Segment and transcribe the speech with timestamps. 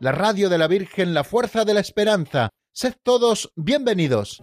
[0.00, 2.48] la radio de la Virgen, la fuerza de la esperanza.
[2.72, 4.40] Sed todos bienvenidos.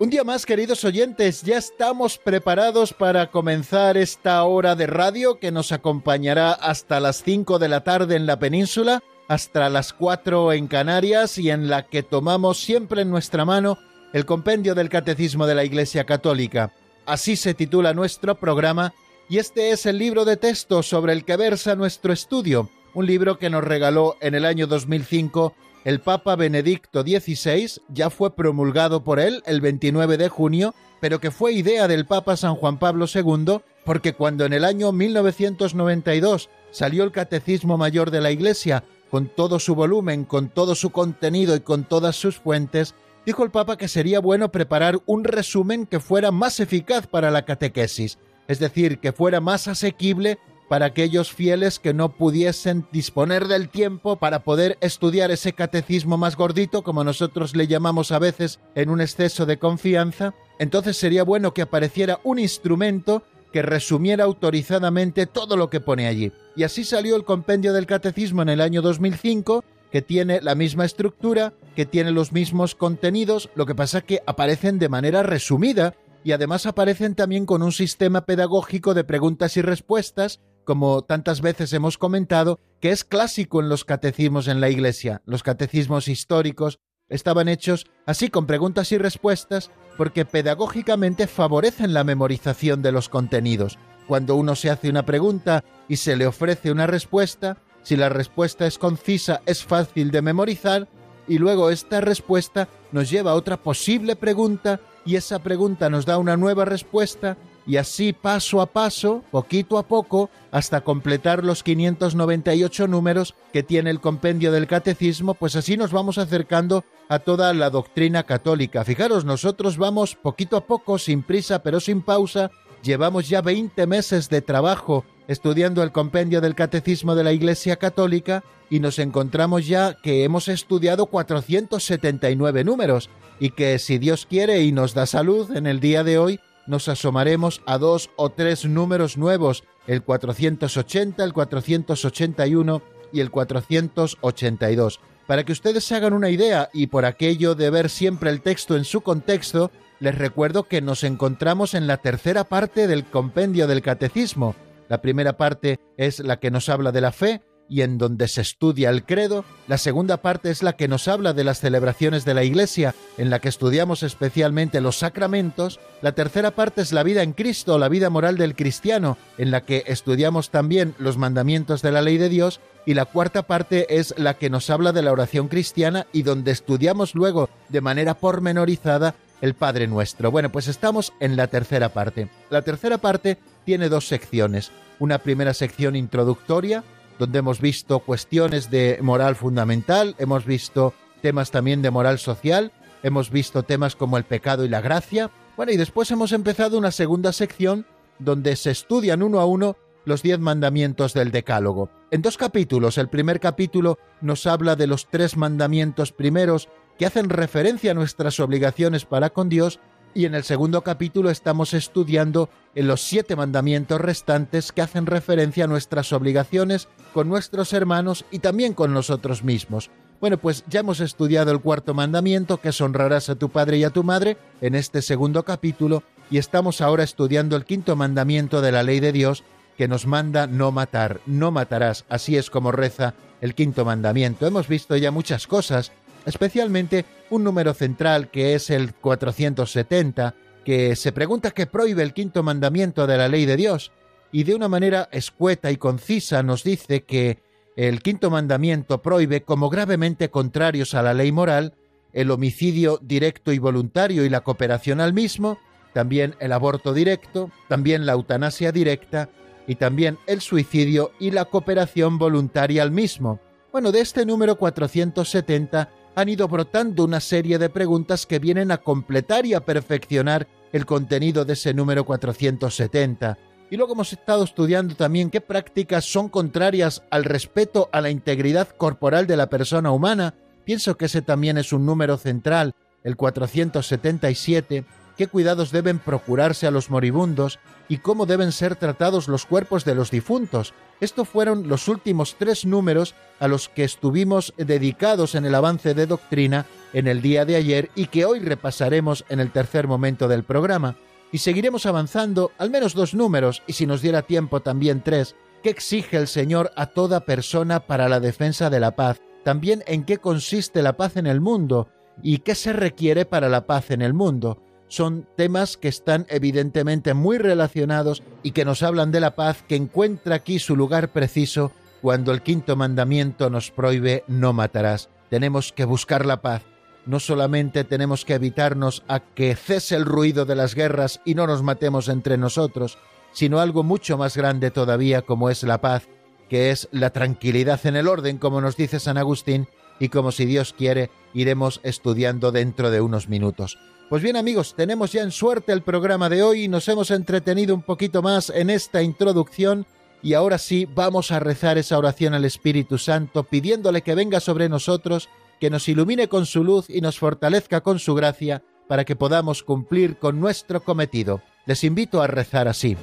[0.00, 5.50] Un día más, queridos oyentes, ya estamos preparados para comenzar esta hora de radio que
[5.50, 10.66] nos acompañará hasta las 5 de la tarde en la península, hasta las 4 en
[10.66, 13.78] Canarias y en la que tomamos siempre en nuestra mano
[14.12, 16.72] el compendio del Catecismo de la Iglesia Católica.
[17.06, 18.94] Así se titula nuestro programa
[19.28, 23.38] y este es el libro de texto sobre el que versa nuestro estudio, un libro
[23.38, 25.54] que nos regaló en el año 2005
[25.84, 31.30] el Papa Benedicto XVI ya fue promulgado por él el 29 de junio, pero que
[31.30, 37.04] fue idea del Papa San Juan Pablo II, porque cuando en el año 1992 salió
[37.04, 41.60] el Catecismo Mayor de la Iglesia, con todo su volumen, con todo su contenido y
[41.60, 42.94] con todas sus fuentes,
[43.26, 47.44] dijo el Papa que sería bueno preparar un resumen que fuera más eficaz para la
[47.44, 53.70] catequesis, es decir, que fuera más asequible para aquellos fieles que no pudiesen disponer del
[53.70, 58.90] tiempo para poder estudiar ese catecismo más gordito, como nosotros le llamamos a veces en
[58.90, 65.56] un exceso de confianza, entonces sería bueno que apareciera un instrumento que resumiera autorizadamente todo
[65.56, 66.32] lo que pone allí.
[66.56, 70.84] Y así salió el compendio del catecismo en el año 2005, que tiene la misma
[70.84, 75.94] estructura, que tiene los mismos contenidos, lo que pasa que aparecen de manera resumida
[76.24, 81.72] y además aparecen también con un sistema pedagógico de preguntas y respuestas como tantas veces
[81.72, 85.22] hemos comentado, que es clásico en los catecismos en la Iglesia.
[85.24, 86.78] Los catecismos históricos
[87.08, 93.78] estaban hechos así con preguntas y respuestas porque pedagógicamente favorecen la memorización de los contenidos.
[94.06, 98.66] Cuando uno se hace una pregunta y se le ofrece una respuesta, si la respuesta
[98.66, 100.88] es concisa es fácil de memorizar
[101.26, 106.16] y luego esta respuesta nos lleva a otra posible pregunta y esa pregunta nos da
[106.16, 107.36] una nueva respuesta
[107.68, 113.90] y así paso a paso, poquito a poco, hasta completar los 598 números que tiene
[113.90, 118.84] el compendio del catecismo, pues así nos vamos acercando a toda la doctrina católica.
[118.84, 122.50] Fijaros, nosotros vamos poquito a poco, sin prisa pero sin pausa,
[122.82, 128.44] llevamos ya 20 meses de trabajo estudiando el compendio del catecismo de la Iglesia Católica
[128.70, 134.72] y nos encontramos ya que hemos estudiado 479 números y que si Dios quiere y
[134.72, 139.16] nos da salud en el día de hoy, nos asomaremos a dos o tres números
[139.16, 145.00] nuevos, el 480, el 481 y el 482.
[145.26, 148.76] Para que ustedes se hagan una idea y por aquello de ver siempre el texto
[148.76, 149.70] en su contexto,
[150.00, 154.54] les recuerdo que nos encontramos en la tercera parte del compendio del catecismo.
[154.88, 158.40] La primera parte es la que nos habla de la fe, y en donde se
[158.40, 159.44] estudia el credo.
[159.66, 163.30] La segunda parte es la que nos habla de las celebraciones de la Iglesia, en
[163.30, 165.78] la que estudiamos especialmente los sacramentos.
[166.02, 169.62] La tercera parte es la vida en Cristo, la vida moral del cristiano, en la
[169.62, 172.60] que estudiamos también los mandamientos de la ley de Dios.
[172.86, 176.52] Y la cuarta parte es la que nos habla de la oración cristiana y donde
[176.52, 180.30] estudiamos luego de manera pormenorizada el Padre Nuestro.
[180.30, 182.28] Bueno, pues estamos en la tercera parte.
[182.50, 184.70] La tercera parte tiene dos secciones.
[184.98, 186.82] Una primera sección introductoria,
[187.18, 193.30] donde hemos visto cuestiones de moral fundamental, hemos visto temas también de moral social, hemos
[193.30, 195.30] visto temas como el pecado y la gracia.
[195.56, 197.86] Bueno, y después hemos empezado una segunda sección
[198.18, 201.90] donde se estudian uno a uno los diez mandamientos del Decálogo.
[202.10, 206.68] En dos capítulos, el primer capítulo nos habla de los tres mandamientos primeros
[206.98, 209.80] que hacen referencia a nuestras obligaciones para con Dios
[210.18, 215.62] y en el segundo capítulo estamos estudiando en los siete mandamientos restantes que hacen referencia
[215.62, 219.92] a nuestras obligaciones con nuestros hermanos y también con nosotros mismos.
[220.20, 223.84] Bueno, pues ya hemos estudiado el cuarto mandamiento, que es honrarás a tu padre y
[223.84, 228.72] a tu madre, en este segundo capítulo, y estamos ahora estudiando el quinto mandamiento de
[228.72, 229.44] la ley de Dios,
[229.76, 234.48] que nos manda no matar, no matarás, así es como reza el quinto mandamiento.
[234.48, 235.92] Hemos visto ya muchas cosas
[236.28, 240.34] especialmente un número central que es el 470,
[240.64, 243.92] que se pregunta qué prohíbe el quinto mandamiento de la ley de Dios,
[244.30, 247.38] y de una manera escueta y concisa nos dice que
[247.76, 251.74] el quinto mandamiento prohíbe, como gravemente contrarios a la ley moral,
[252.12, 255.58] el homicidio directo y voluntario y la cooperación al mismo,
[255.94, 259.30] también el aborto directo, también la eutanasia directa
[259.66, 263.40] y también el suicidio y la cooperación voluntaria al mismo.
[263.72, 268.78] Bueno, de este número 470 han ido brotando una serie de preguntas que vienen a
[268.78, 273.38] completar y a perfeccionar el contenido de ese número 470.
[273.70, 278.66] Y luego hemos estado estudiando también qué prácticas son contrarias al respeto a la integridad
[278.66, 280.34] corporal de la persona humana.
[280.64, 284.84] Pienso que ese también es un número central, el 477,
[285.16, 289.94] qué cuidados deben procurarse a los moribundos y cómo deben ser tratados los cuerpos de
[289.94, 290.74] los difuntos.
[291.00, 296.06] Estos fueron los últimos tres números a los que estuvimos dedicados en el avance de
[296.06, 300.44] doctrina en el día de ayer y que hoy repasaremos en el tercer momento del
[300.44, 300.96] programa
[301.32, 305.70] y seguiremos avanzando al menos dos números, y si nos diera tiempo también tres, qué
[305.70, 310.18] exige el Señor a toda persona para la defensa de la paz, también en qué
[310.18, 311.88] consiste la paz en el mundo
[312.22, 314.62] y qué se requiere para la paz en el mundo.
[314.88, 319.76] Son temas que están evidentemente muy relacionados y que nos hablan de la paz que
[319.76, 325.08] encuentra aquí su lugar preciso cuando el quinto mandamiento nos prohíbe no matarás.
[325.30, 326.62] Tenemos que buscar la paz
[327.08, 331.46] no solamente tenemos que evitarnos a que cese el ruido de las guerras y no
[331.46, 332.98] nos matemos entre nosotros,
[333.32, 336.06] sino algo mucho más grande todavía como es la paz,
[336.50, 339.68] que es la tranquilidad en el orden, como nos dice San Agustín,
[339.98, 343.78] y como si Dios quiere iremos estudiando dentro de unos minutos.
[344.08, 347.82] Pues bien amigos, tenemos ya en suerte el programa de hoy nos hemos entretenido un
[347.82, 349.84] poquito más en esta introducción
[350.22, 354.70] y ahora sí vamos a rezar esa oración al Espíritu Santo pidiéndole que venga sobre
[354.70, 355.28] nosotros
[355.60, 359.62] que nos ilumine con su luz y nos fortalezca con su gracia para que podamos
[359.62, 361.42] cumplir con nuestro cometido.
[361.66, 362.96] Les invito a rezar así.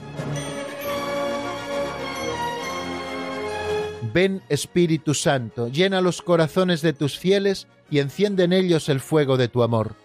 [4.12, 9.38] Ven Espíritu Santo, llena los corazones de tus fieles y enciende en ellos el fuego
[9.38, 10.05] de tu amor.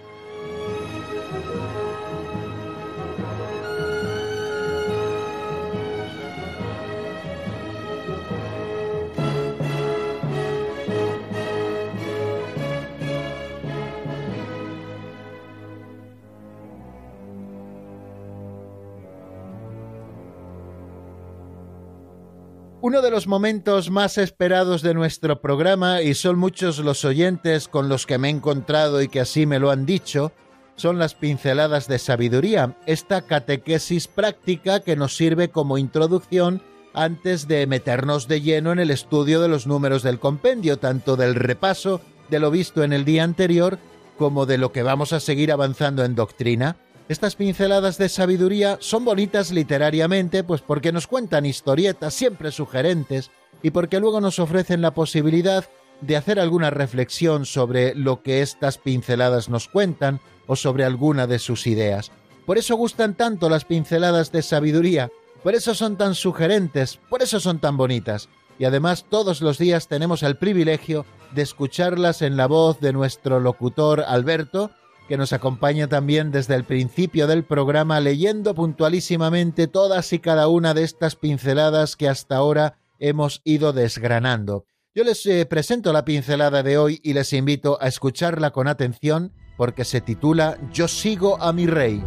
[23.01, 28.05] De los momentos más esperados de nuestro programa, y son muchos los oyentes con los
[28.05, 30.31] que me he encontrado y que así me lo han dicho,
[30.75, 36.61] son las pinceladas de sabiduría, esta catequesis práctica que nos sirve como introducción
[36.93, 41.33] antes de meternos de lleno en el estudio de los números del compendio, tanto del
[41.33, 43.79] repaso de lo visto en el día anterior
[44.19, 46.77] como de lo que vamos a seguir avanzando en doctrina.
[47.09, 53.31] Estas pinceladas de sabiduría son bonitas literariamente, pues porque nos cuentan historietas siempre sugerentes
[53.61, 55.65] y porque luego nos ofrecen la posibilidad
[56.01, 61.39] de hacer alguna reflexión sobre lo que estas pinceladas nos cuentan o sobre alguna de
[61.39, 62.11] sus ideas.
[62.45, 65.11] Por eso gustan tanto las pinceladas de sabiduría,
[65.43, 68.29] por eso son tan sugerentes, por eso son tan bonitas.
[68.57, 73.39] Y además todos los días tenemos el privilegio de escucharlas en la voz de nuestro
[73.39, 74.71] locutor Alberto,
[75.07, 80.73] que nos acompaña también desde el principio del programa leyendo puntualísimamente todas y cada una
[80.73, 84.65] de estas pinceladas que hasta ahora hemos ido desgranando.
[84.93, 89.33] Yo les eh, presento la pincelada de hoy y les invito a escucharla con atención
[89.57, 92.03] porque se titula Yo sigo a mi rey.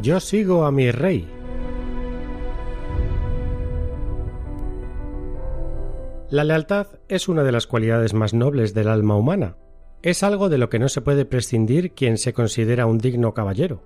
[0.00, 1.33] Yo sigo a mi rey
[6.34, 9.56] La lealtad es una de las cualidades más nobles del alma humana.
[10.02, 13.84] Es algo de lo que no se puede prescindir quien se considera un digno caballero.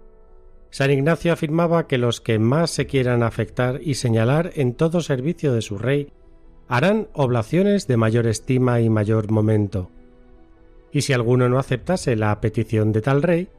[0.70, 5.52] San Ignacio afirmaba que los que más se quieran afectar y señalar en todo servicio
[5.52, 6.10] de su rey
[6.68, 9.90] harán oblaciones de mayor estima y mayor momento.
[10.90, 13.50] Y si alguno no aceptase la petición de tal rey,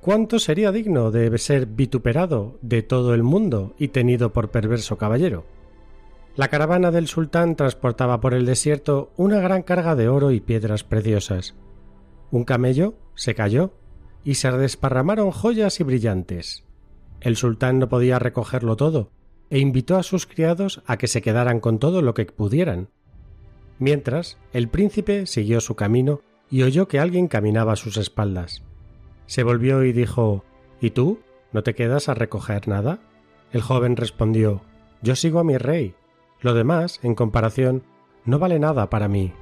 [0.00, 5.55] ¿cuánto sería digno de ser vituperado de todo el mundo y tenido por perverso caballero?
[6.36, 10.84] La caravana del sultán transportaba por el desierto una gran carga de oro y piedras
[10.84, 11.54] preciosas.
[12.30, 13.72] Un camello se cayó
[14.22, 16.64] y se desparramaron joyas y brillantes.
[17.20, 19.10] El sultán no podía recogerlo todo
[19.48, 22.90] e invitó a sus criados a que se quedaran con todo lo que pudieran.
[23.78, 28.62] Mientras, el príncipe siguió su camino y oyó que alguien caminaba a sus espaldas.
[29.26, 30.44] Se volvió y dijo
[30.82, 31.20] ¿Y tú?
[31.52, 32.98] ¿No te quedas a recoger nada?
[33.52, 34.60] El joven respondió
[35.00, 35.94] Yo sigo a mi rey.
[36.40, 37.82] Lo demás, en comparación,
[38.24, 39.32] no vale nada para mí.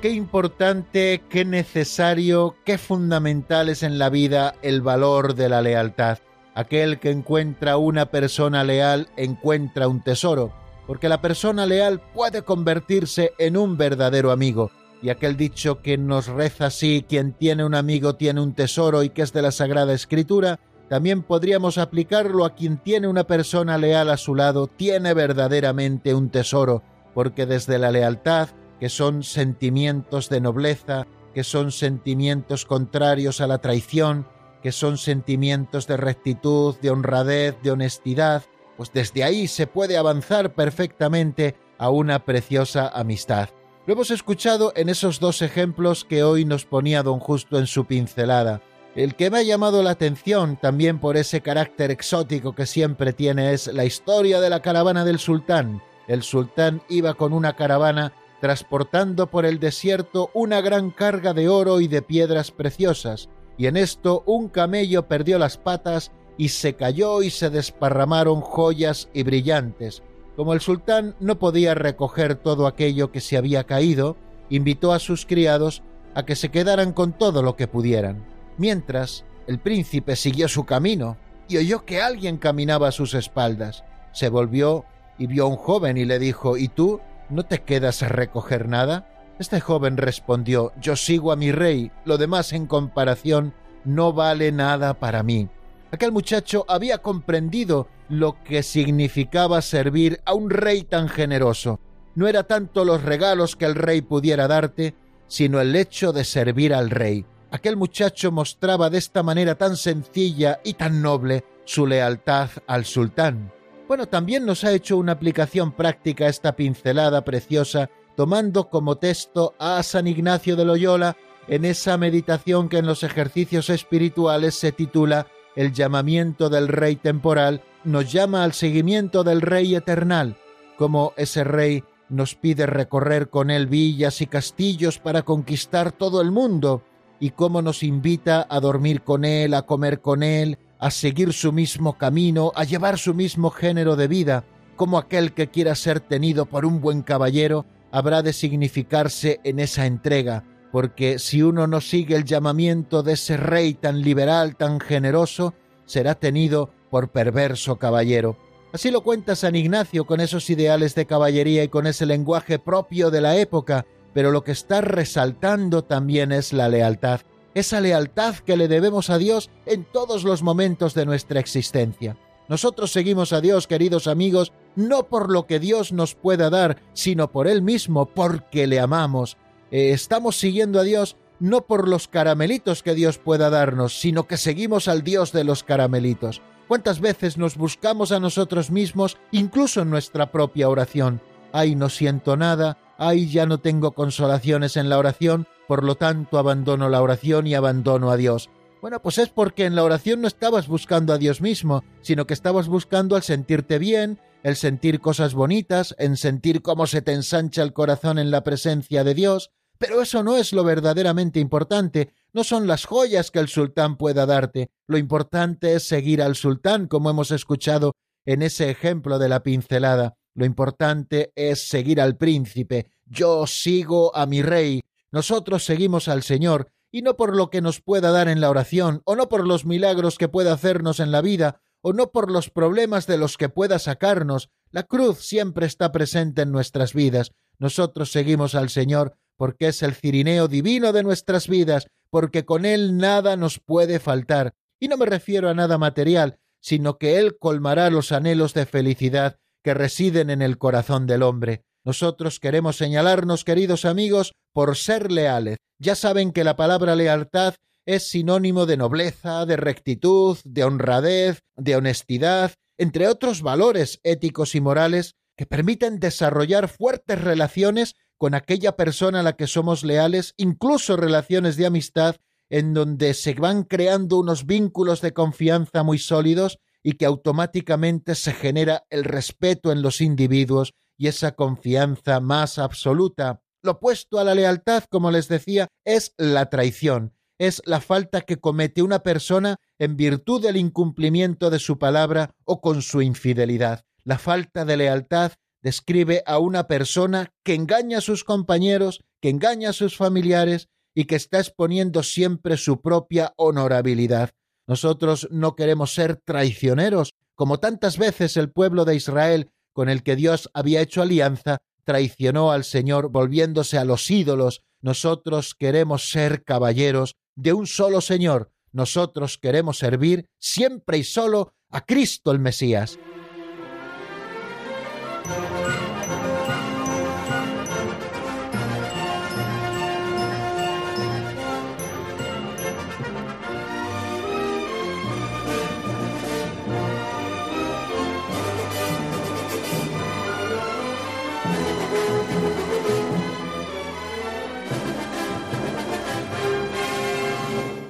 [0.00, 6.18] Qué importante, qué necesario, qué fundamental es en la vida el valor de la lealtad.
[6.54, 10.52] Aquel que encuentra una persona leal encuentra un tesoro,
[10.86, 14.70] porque la persona leal puede convertirse en un verdadero amigo.
[15.02, 19.10] Y aquel dicho que nos reza así, quien tiene un amigo tiene un tesoro y
[19.10, 24.08] que es de la Sagrada Escritura, también podríamos aplicarlo a quien tiene una persona leal
[24.08, 28.48] a su lado, tiene verdaderamente un tesoro, porque desde la lealtad,
[28.78, 34.26] que son sentimientos de nobleza, que son sentimientos contrarios a la traición,
[34.62, 38.42] que son sentimientos de rectitud, de honradez, de honestidad,
[38.76, 43.48] pues desde ahí se puede avanzar perfectamente a una preciosa amistad.
[43.86, 47.84] Lo hemos escuchado en esos dos ejemplos que hoy nos ponía don Justo en su
[47.84, 48.60] pincelada.
[48.96, 53.52] El que me ha llamado la atención también por ese carácter exótico que siempre tiene
[53.52, 55.82] es la historia de la caravana del sultán.
[56.08, 61.80] El sultán iba con una caravana transportando por el desierto una gran carga de oro
[61.80, 67.22] y de piedras preciosas, y en esto un camello perdió las patas y se cayó
[67.22, 70.02] y se desparramaron joyas y brillantes.
[70.36, 74.16] Como el sultán no podía recoger todo aquello que se había caído,
[74.50, 75.82] invitó a sus criados
[76.14, 78.24] a que se quedaran con todo lo que pudieran.
[78.58, 81.16] Mientras, el príncipe siguió su camino
[81.48, 83.84] y oyó que alguien caminaba a sus espaldas.
[84.12, 84.84] Se volvió
[85.18, 87.00] y vio a un joven y le dijo ¿Y tú
[87.30, 89.08] no te quedas a recoger nada?
[89.38, 94.94] Este joven respondió Yo sigo a mi rey, lo demás en comparación no vale nada
[94.94, 95.48] para mí.
[95.92, 101.80] Aquel muchacho había comprendido lo que significaba servir a un rey tan generoso.
[102.14, 104.94] No era tanto los regalos que el rey pudiera darte,
[105.28, 107.24] sino el hecho de servir al rey.
[107.50, 113.52] Aquel muchacho mostraba de esta manera tan sencilla y tan noble su lealtad al sultán.
[113.86, 119.82] Bueno, también nos ha hecho una aplicación práctica esta pincelada preciosa, tomando como texto a
[119.84, 121.16] San Ignacio de Loyola
[121.48, 127.62] en esa meditación que en los ejercicios espirituales se titula El llamamiento del Rey temporal,
[127.82, 130.36] nos llama al seguimiento del Rey eternal,
[130.76, 136.30] como ese Rey nos pide recorrer con él villas y castillos para conquistar todo el
[136.30, 136.82] mundo,
[137.18, 141.52] y cómo nos invita a dormir con él, a comer con él, a seguir su
[141.52, 144.44] mismo camino, a llevar su mismo género de vida,
[144.76, 149.86] como aquel que quiera ser tenido por un buen caballero, habrá de significarse en esa
[149.86, 150.44] entrega,
[150.76, 155.54] porque si uno no sigue el llamamiento de ese rey tan liberal, tan generoso,
[155.86, 158.36] será tenido por perverso caballero.
[158.74, 163.10] Así lo cuenta San Ignacio con esos ideales de caballería y con ese lenguaje propio
[163.10, 167.22] de la época, pero lo que está resaltando también es la lealtad,
[167.54, 172.18] esa lealtad que le debemos a Dios en todos los momentos de nuestra existencia.
[172.50, 177.32] Nosotros seguimos a Dios, queridos amigos, no por lo que Dios nos pueda dar, sino
[177.32, 179.38] por Él mismo, porque le amamos,
[179.70, 184.36] eh, estamos siguiendo a Dios no por los caramelitos que Dios pueda darnos, sino que
[184.36, 186.40] seguimos al Dios de los caramelitos.
[186.68, 191.20] ¿Cuántas veces nos buscamos a nosotros mismos, incluso en nuestra propia oración?
[191.52, 196.38] Ay, no siento nada, ay, ya no tengo consolaciones en la oración, por lo tanto
[196.38, 198.50] abandono la oración y abandono a Dios.
[198.82, 202.34] Bueno, pues es porque en la oración no estabas buscando a Dios mismo, sino que
[202.34, 207.62] estabas buscando al sentirte bien, el sentir cosas bonitas, en sentir cómo se te ensancha
[207.62, 212.44] el corazón en la presencia de Dios, pero eso no es lo verdaderamente importante, no
[212.44, 217.10] son las joyas que el sultán pueda darte, lo importante es seguir al sultán, como
[217.10, 223.46] hemos escuchado en ese ejemplo de la pincelada, lo importante es seguir al príncipe, yo
[223.46, 228.10] sigo a mi rey, nosotros seguimos al Señor, y no por lo que nos pueda
[228.10, 231.60] dar en la oración, o no por los milagros que pueda hacernos en la vida,
[231.82, 234.50] o no por los problemas de los que pueda sacarnos.
[234.70, 237.32] La cruz siempre está presente en nuestras vidas.
[237.58, 242.96] Nosotros seguimos al Señor porque es el cirineo divino de nuestras vidas, porque con Él
[242.96, 244.54] nada nos puede faltar.
[244.78, 249.38] Y no me refiero a nada material, sino que Él colmará los anhelos de felicidad
[249.62, 251.64] que residen en el corazón del hombre.
[251.84, 255.58] Nosotros queremos señalarnos, queridos amigos, por ser leales.
[255.78, 261.76] Ya saben que la palabra lealtad es sinónimo de nobleza, de rectitud, de honradez, de
[261.76, 269.20] honestidad, entre otros valores éticos y morales que permiten desarrollar fuertes relaciones con aquella persona
[269.20, 272.16] a la que somos leales, incluso relaciones de amistad,
[272.48, 278.32] en donde se van creando unos vínculos de confianza muy sólidos y que automáticamente se
[278.32, 283.42] genera el respeto en los individuos y esa confianza más absoluta.
[283.62, 288.36] Lo opuesto a la lealtad, como les decía, es la traición, es la falta que
[288.36, 293.84] comete una persona en virtud del incumplimiento de su palabra o con su infidelidad.
[294.04, 295.32] La falta de lealtad
[295.62, 301.04] describe a una persona que engaña a sus compañeros, que engaña a sus familiares y
[301.04, 304.30] que está exponiendo siempre su propia honorabilidad.
[304.66, 310.16] Nosotros no queremos ser traicioneros, como tantas veces el pueblo de Israel, con el que
[310.16, 314.62] Dios había hecho alianza, traicionó al Señor volviéndose a los ídolos.
[314.80, 318.50] Nosotros queremos ser caballeros de un solo Señor.
[318.72, 322.98] Nosotros queremos servir siempre y solo a Cristo el Mesías.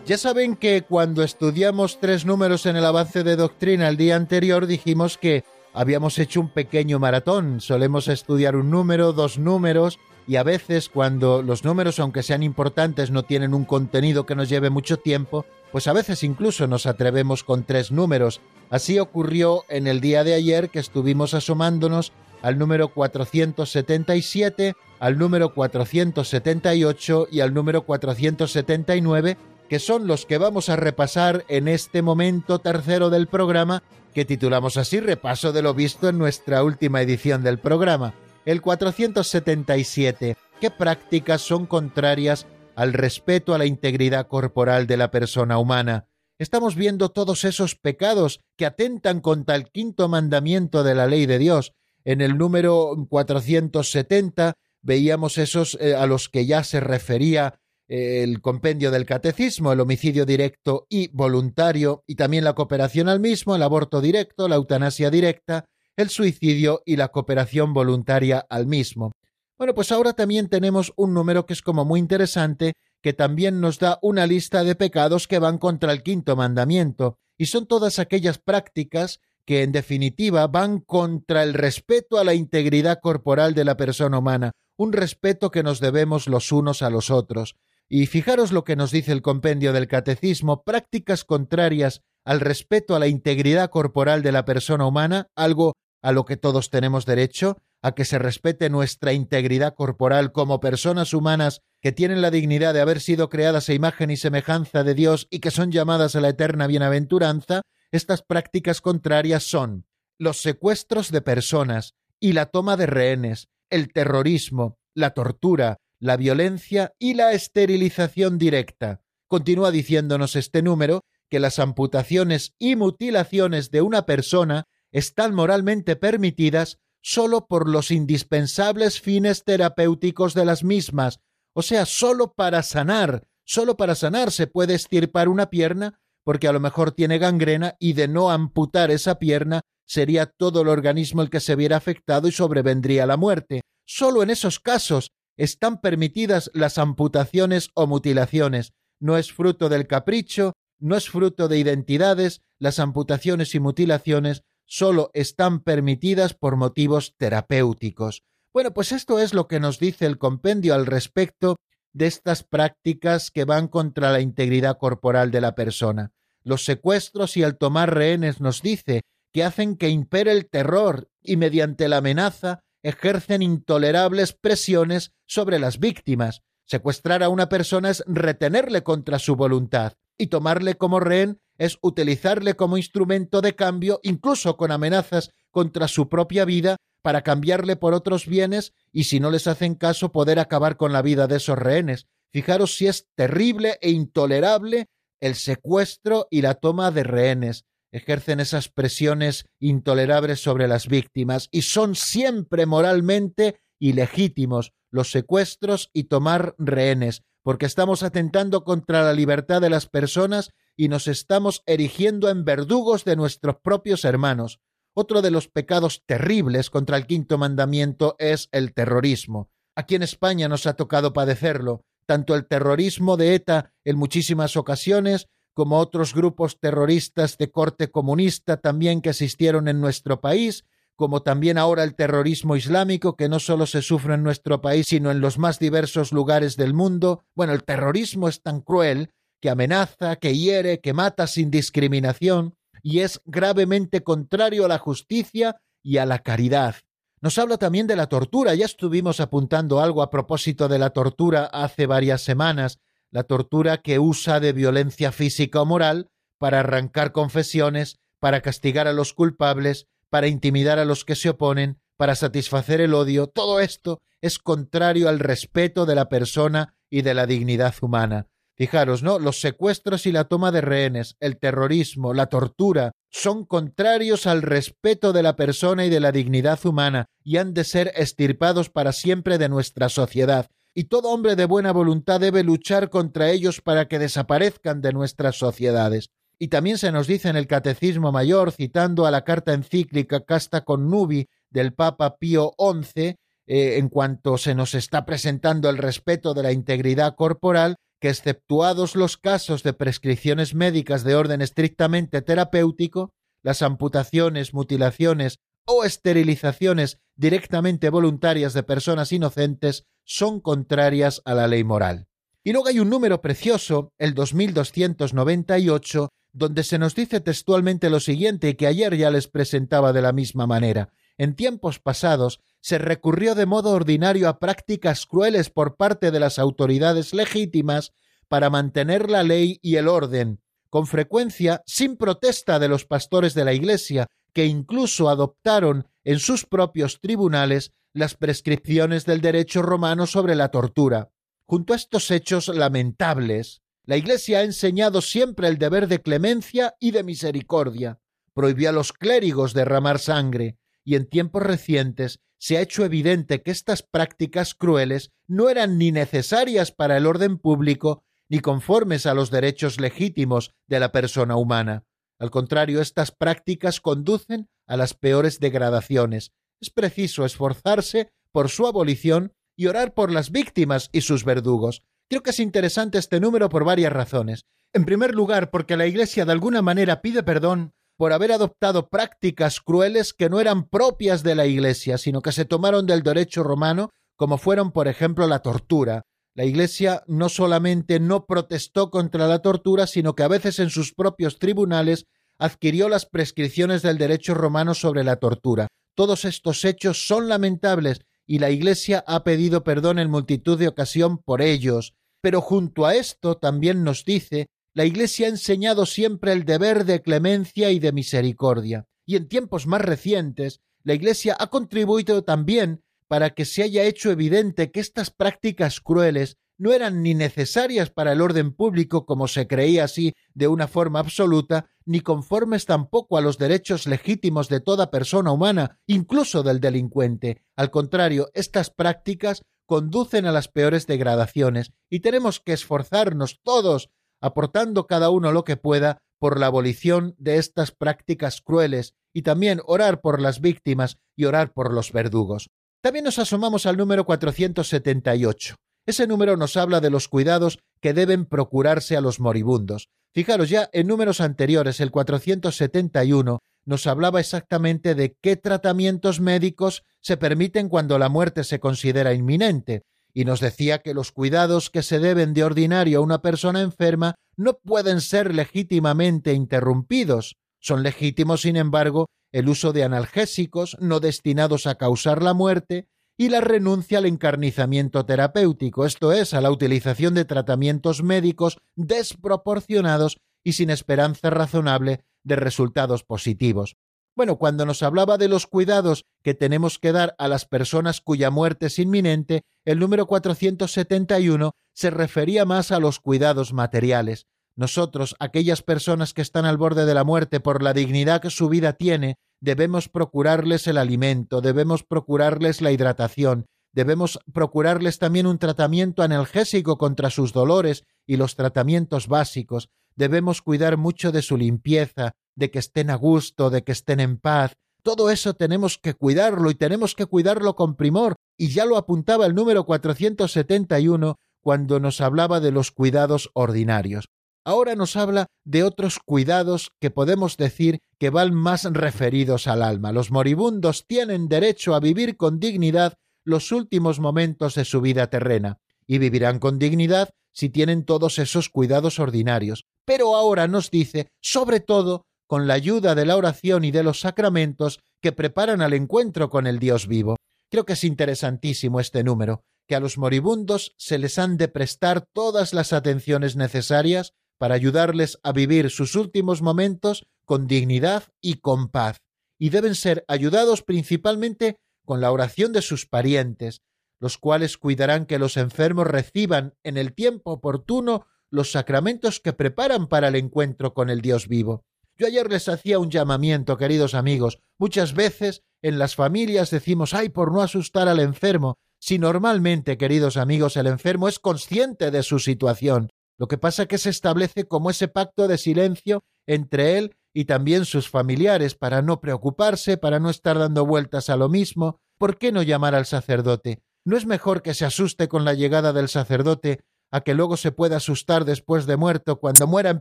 [0.07, 4.69] Ya saben que cuando estudiamos tres números en el avance de doctrina el día anterior
[4.69, 5.43] dijimos que
[5.75, 7.61] habíamos hecho un pequeño maratón.
[7.61, 9.99] Solemos estudiar un número, dos números
[10.29, 14.49] y a veces cuando los números, aunque sean importantes, no tienen un contenido que nos
[14.49, 18.41] lleve mucho tiempo, pues a veces incluso nos atrevemos con tres números.
[18.71, 25.53] Así ocurrió en el día de ayer que estuvimos asomándonos al número 477, al número
[25.53, 29.37] 478 y al número 479
[29.69, 33.83] que son los que vamos a repasar en este momento tercero del programa,
[34.15, 40.37] que titulamos así Repaso de lo visto en nuestra última edición del programa, el 477.
[40.61, 42.47] ¿Qué prácticas son contrarias
[42.77, 46.07] al respeto a la integridad corporal de la persona humana?
[46.39, 51.39] Estamos viendo todos esos pecados que atentan contra el quinto mandamiento de la ley de
[51.39, 51.73] Dios.
[52.05, 58.91] En el número 470 veíamos esos eh, a los que ya se refería el compendio
[58.91, 64.01] del catecismo, el homicidio directo y voluntario, y también la cooperación al mismo, el aborto
[64.01, 69.13] directo, la eutanasia directa, el suicidio y la cooperación voluntaria al mismo.
[69.59, 73.79] Bueno, pues ahora también tenemos un número que es como muy interesante, que también nos
[73.79, 78.39] da una lista de pecados que van contra el quinto mandamiento, y son todas aquellas
[78.39, 84.19] prácticas que en definitiva van contra el respeto a la integridad corporal de la persona
[84.19, 87.57] humana, un respeto que nos debemos los unos a los otros.
[87.89, 92.99] Y fijaros lo que nos dice el compendio del Catecismo, prácticas contrarias al respeto a
[92.99, 97.93] la integridad corporal de la persona humana, algo a lo que todos tenemos derecho, a
[97.93, 103.01] que se respete nuestra integridad corporal como personas humanas que tienen la dignidad de haber
[103.01, 106.67] sido creadas a imagen y semejanza de Dios y que son llamadas a la eterna
[106.67, 109.87] bienaventuranza, estas prácticas contrarias son
[110.19, 116.95] los secuestros de personas y la toma de rehenes, el terrorismo, la tortura, la violencia
[116.99, 119.02] y la esterilización directa.
[119.26, 126.78] Continúa diciéndonos este número que las amputaciones y mutilaciones de una persona están moralmente permitidas
[127.02, 131.21] sólo por los indispensables fines terapéuticos de las mismas,
[131.52, 136.52] o sea, sólo para sanar, sólo para sanar se puede estirpar una pierna porque a
[136.52, 141.30] lo mejor tiene gangrena y de no amputar esa pierna sería todo el organismo el
[141.30, 143.63] que se viera afectado y sobrevendría la muerte.
[143.85, 148.73] Sólo en esos casos están permitidas las amputaciones o mutilaciones.
[148.99, 155.11] No es fruto del capricho, no es fruto de identidades, las amputaciones y mutilaciones solo
[155.15, 158.25] están permitidas por motivos terapéuticos.
[158.53, 161.57] Bueno, pues esto es lo que nos dice el compendio al respecto
[161.93, 166.13] de estas prácticas que van contra la integridad corporal de la persona.
[166.43, 171.37] Los secuestros y el tomar rehenes nos dice que hacen que impere el terror y
[171.37, 176.43] mediante la amenaza ejercen intolerables presiones sobre las víctimas.
[176.67, 182.55] Secuestrar a una persona es retenerle contra su voluntad y tomarle como rehén es utilizarle
[182.55, 188.27] como instrumento de cambio, incluso con amenazas contra su propia vida, para cambiarle por otros
[188.27, 192.07] bienes y si no les hacen caso poder acabar con la vida de esos rehenes.
[192.33, 194.87] Fijaros si es terrible e intolerable
[195.21, 197.65] el secuestro y la toma de rehenes
[197.97, 206.04] ejercen esas presiones intolerables sobre las víctimas y son siempre moralmente ilegítimos los secuestros y
[206.04, 212.28] tomar rehenes, porque estamos atentando contra la libertad de las personas y nos estamos erigiendo
[212.28, 214.61] en verdugos de nuestros propios hermanos.
[214.95, 219.50] Otro de los pecados terribles contra el quinto mandamiento es el terrorismo.
[219.75, 225.28] Aquí en España nos ha tocado padecerlo, tanto el terrorismo de ETA en muchísimas ocasiones
[225.56, 230.66] como otros grupos terroristas de corte comunista también que existieron en nuestro país,
[230.97, 235.10] como también ahora el terrorismo islámico, que no solo se sufre en nuestro país, sino
[235.10, 237.25] en los más diversos lugares del mundo.
[237.34, 242.99] Bueno, el terrorismo es tan cruel que amenaza, que hiere, que mata sin discriminación, y
[242.99, 246.76] es gravemente contrario a la justicia y a la caridad.
[247.23, 248.54] Nos habla también de la tortura.
[248.54, 252.78] Ya estuvimos apuntando algo a propósito de la tortura hace varias semanas,
[253.17, 258.93] la tortura que usa de violencia física o moral para arrancar confesiones, para castigar a
[258.93, 264.02] los culpables, para intimidar a los que se oponen, para satisfacer el odio, todo esto
[264.21, 268.26] es contrario al respeto de la persona y de la dignidad humana.
[268.55, 269.19] Fijaros, ¿no?
[269.19, 275.15] Los secuestros y la toma de rehenes, el terrorismo, la tortura, son contrarios al respeto
[275.15, 279.39] de la persona y de la dignidad humana y han de ser estirpados para siempre
[279.39, 280.50] de nuestra sociedad.
[280.78, 285.39] Y todo hombre de buena voluntad debe luchar contra ellos para que desaparezcan de nuestras
[285.39, 286.10] sociedades.
[286.39, 290.65] Y también se nos dice en el Catecismo Mayor, citando a la carta encíclica Casta
[290.65, 296.34] con Nubi del Papa Pío XI, eh, en cuanto se nos está presentando el respeto
[296.34, 303.15] de la integridad corporal, que exceptuados los casos de prescripciones médicas de orden estrictamente terapéutico,
[303.43, 311.65] las amputaciones, mutilaciones o esterilizaciones directamente voluntarias de personas inocentes son contrarias a la ley
[311.65, 312.07] moral.
[312.45, 318.50] Y luego hay un número precioso, el 2298, donde se nos dice textualmente lo siguiente
[318.50, 320.93] y que ayer ya les presentaba de la misma manera.
[321.19, 326.39] En tiempos pasados se recurrió de modo ordinario a prácticas crueles por parte de las
[326.39, 327.93] autoridades legítimas
[328.29, 333.45] para mantener la ley y el orden, con frecuencia sin protesta de los pastores de
[333.45, 340.35] la Iglesia, que incluso adoptaron en sus propios tribunales las prescripciones del derecho romano sobre
[340.35, 341.11] la tortura.
[341.47, 346.91] Junto a estos hechos lamentables, la Iglesia ha enseñado siempre el deber de clemencia y
[346.91, 347.99] de misericordia.
[348.35, 353.53] Prohibió a los clérigos derramar sangre, y en tiempos recientes se ha hecho evidente que
[353.53, 359.31] estas prácticas crueles no eran ni necesarias para el orden público ni conformes a los
[359.31, 361.87] derechos legítimos de la persona humana.
[362.19, 366.33] Al contrario, estas prácticas conducen a las peores degradaciones.
[366.61, 371.83] Es preciso esforzarse por su abolición y orar por las víctimas y sus verdugos.
[372.09, 374.45] Creo que es interesante este número por varias razones.
[374.73, 379.61] En primer lugar, porque la Iglesia de alguna manera pide perdón por haber adoptado prácticas
[379.61, 383.91] crueles que no eran propias de la Iglesia, sino que se tomaron del derecho romano,
[384.17, 386.05] como fueron, por ejemplo, la tortura.
[386.37, 390.93] La Iglesia no solamente no protestó contra la tortura, sino que a veces en sus
[390.93, 392.05] propios tribunales
[392.39, 395.69] adquirió las prescripciones del derecho romano sobre la tortura.
[395.95, 401.17] Todos estos hechos son lamentables y la Iglesia ha pedido perdón en multitud de ocasión
[401.17, 401.95] por ellos.
[402.21, 407.01] Pero junto a esto también nos dice la Iglesia ha enseñado siempre el deber de
[407.01, 413.30] clemencia y de misericordia, y en tiempos más recientes la Iglesia ha contribuido también para
[413.30, 418.21] que se haya hecho evidente que estas prácticas crueles no eran ni necesarias para el
[418.21, 423.38] orden público como se creía así de una forma absoluta, ni conformes tampoco a los
[423.38, 427.42] derechos legítimos de toda persona humana, incluso del delincuente.
[427.56, 433.90] Al contrario, estas prácticas conducen a las peores degradaciones, y tenemos que esforzarnos todos
[434.21, 439.60] aportando cada uno lo que pueda por la abolición de estas prácticas crueles y también
[439.66, 442.50] orar por las víctimas y orar por los verdugos.
[442.87, 445.57] También nos asomamos al número 478.
[445.87, 449.89] Ese número nos habla de los cuidados que deben procurarse a los moribundos.
[450.15, 457.17] Fijaros, ya en números anteriores, el 471, nos hablaba exactamente de qué tratamientos médicos se
[457.17, 459.83] permiten cuando la muerte se considera inminente
[460.15, 464.15] y nos decía que los cuidados que se deben de ordinario a una persona enferma
[464.37, 467.35] no pueden ser legítimamente interrumpidos.
[467.59, 473.30] Son legítimos, sin embargo, el uso de analgésicos no destinados a causar la muerte y
[473.30, 480.52] la renuncia al encarnizamiento terapéutico, esto es, a la utilización de tratamientos médicos desproporcionados y
[480.52, 483.76] sin esperanza razonable de resultados positivos.
[484.15, 488.30] Bueno, cuando nos hablaba de los cuidados que tenemos que dar a las personas cuya
[488.30, 494.26] muerte es inminente, el número 471 se refería más a los cuidados materiales.
[494.56, 498.49] Nosotros, aquellas personas que están al borde de la muerte por la dignidad que su
[498.49, 506.02] vida tiene, debemos procurarles el alimento, debemos procurarles la hidratación, debemos procurarles también un tratamiento
[506.02, 512.50] analgésico contra sus dolores y los tratamientos básicos, debemos cuidar mucho de su limpieza, de
[512.50, 514.54] que estén a gusto, de que estén en paz.
[514.82, 519.26] Todo eso tenemos que cuidarlo y tenemos que cuidarlo con primor, y ya lo apuntaba
[519.26, 524.08] el número 471 cuando nos hablaba de los cuidados ordinarios.
[524.47, 529.91] Ahora nos habla de otros cuidados que podemos decir que van más referidos al alma.
[529.91, 535.59] Los moribundos tienen derecho a vivir con dignidad los últimos momentos de su vida terrena,
[535.85, 539.67] y vivirán con dignidad si tienen todos esos cuidados ordinarios.
[539.85, 544.00] Pero ahora nos dice, sobre todo, con la ayuda de la oración y de los
[544.00, 547.17] sacramentos que preparan al encuentro con el Dios vivo.
[547.50, 552.06] Creo que es interesantísimo este número, que a los moribundos se les han de prestar
[552.13, 558.69] todas las atenciones necesarias para ayudarles a vivir sus últimos momentos con dignidad y con
[558.69, 559.03] paz,
[559.39, 563.63] y deben ser ayudados principalmente con la oración de sus parientes,
[563.99, 569.87] los cuales cuidarán que los enfermos reciban en el tiempo oportuno los sacramentos que preparan
[569.87, 571.65] para el encuentro con el Dios vivo.
[571.97, 574.39] Yo ayer les hacía un llamamiento, queridos amigos.
[574.59, 580.19] Muchas veces en las familias decimos, ay, por no asustar al enfermo, si normalmente, queridos
[580.19, 582.91] amigos, el enfermo es consciente de su situación.
[583.19, 587.25] Lo que pasa es que se establece como ese pacto de silencio entre él y
[587.25, 591.81] también sus familiares para no preocuparse, para no estar dando vueltas a lo mismo.
[591.99, 593.63] ¿Por qué no llamar al sacerdote?
[593.85, 597.52] ¿No es mejor que se asuste con la llegada del sacerdote a que luego se
[597.52, 599.81] pueda asustar después de muerto cuando muera en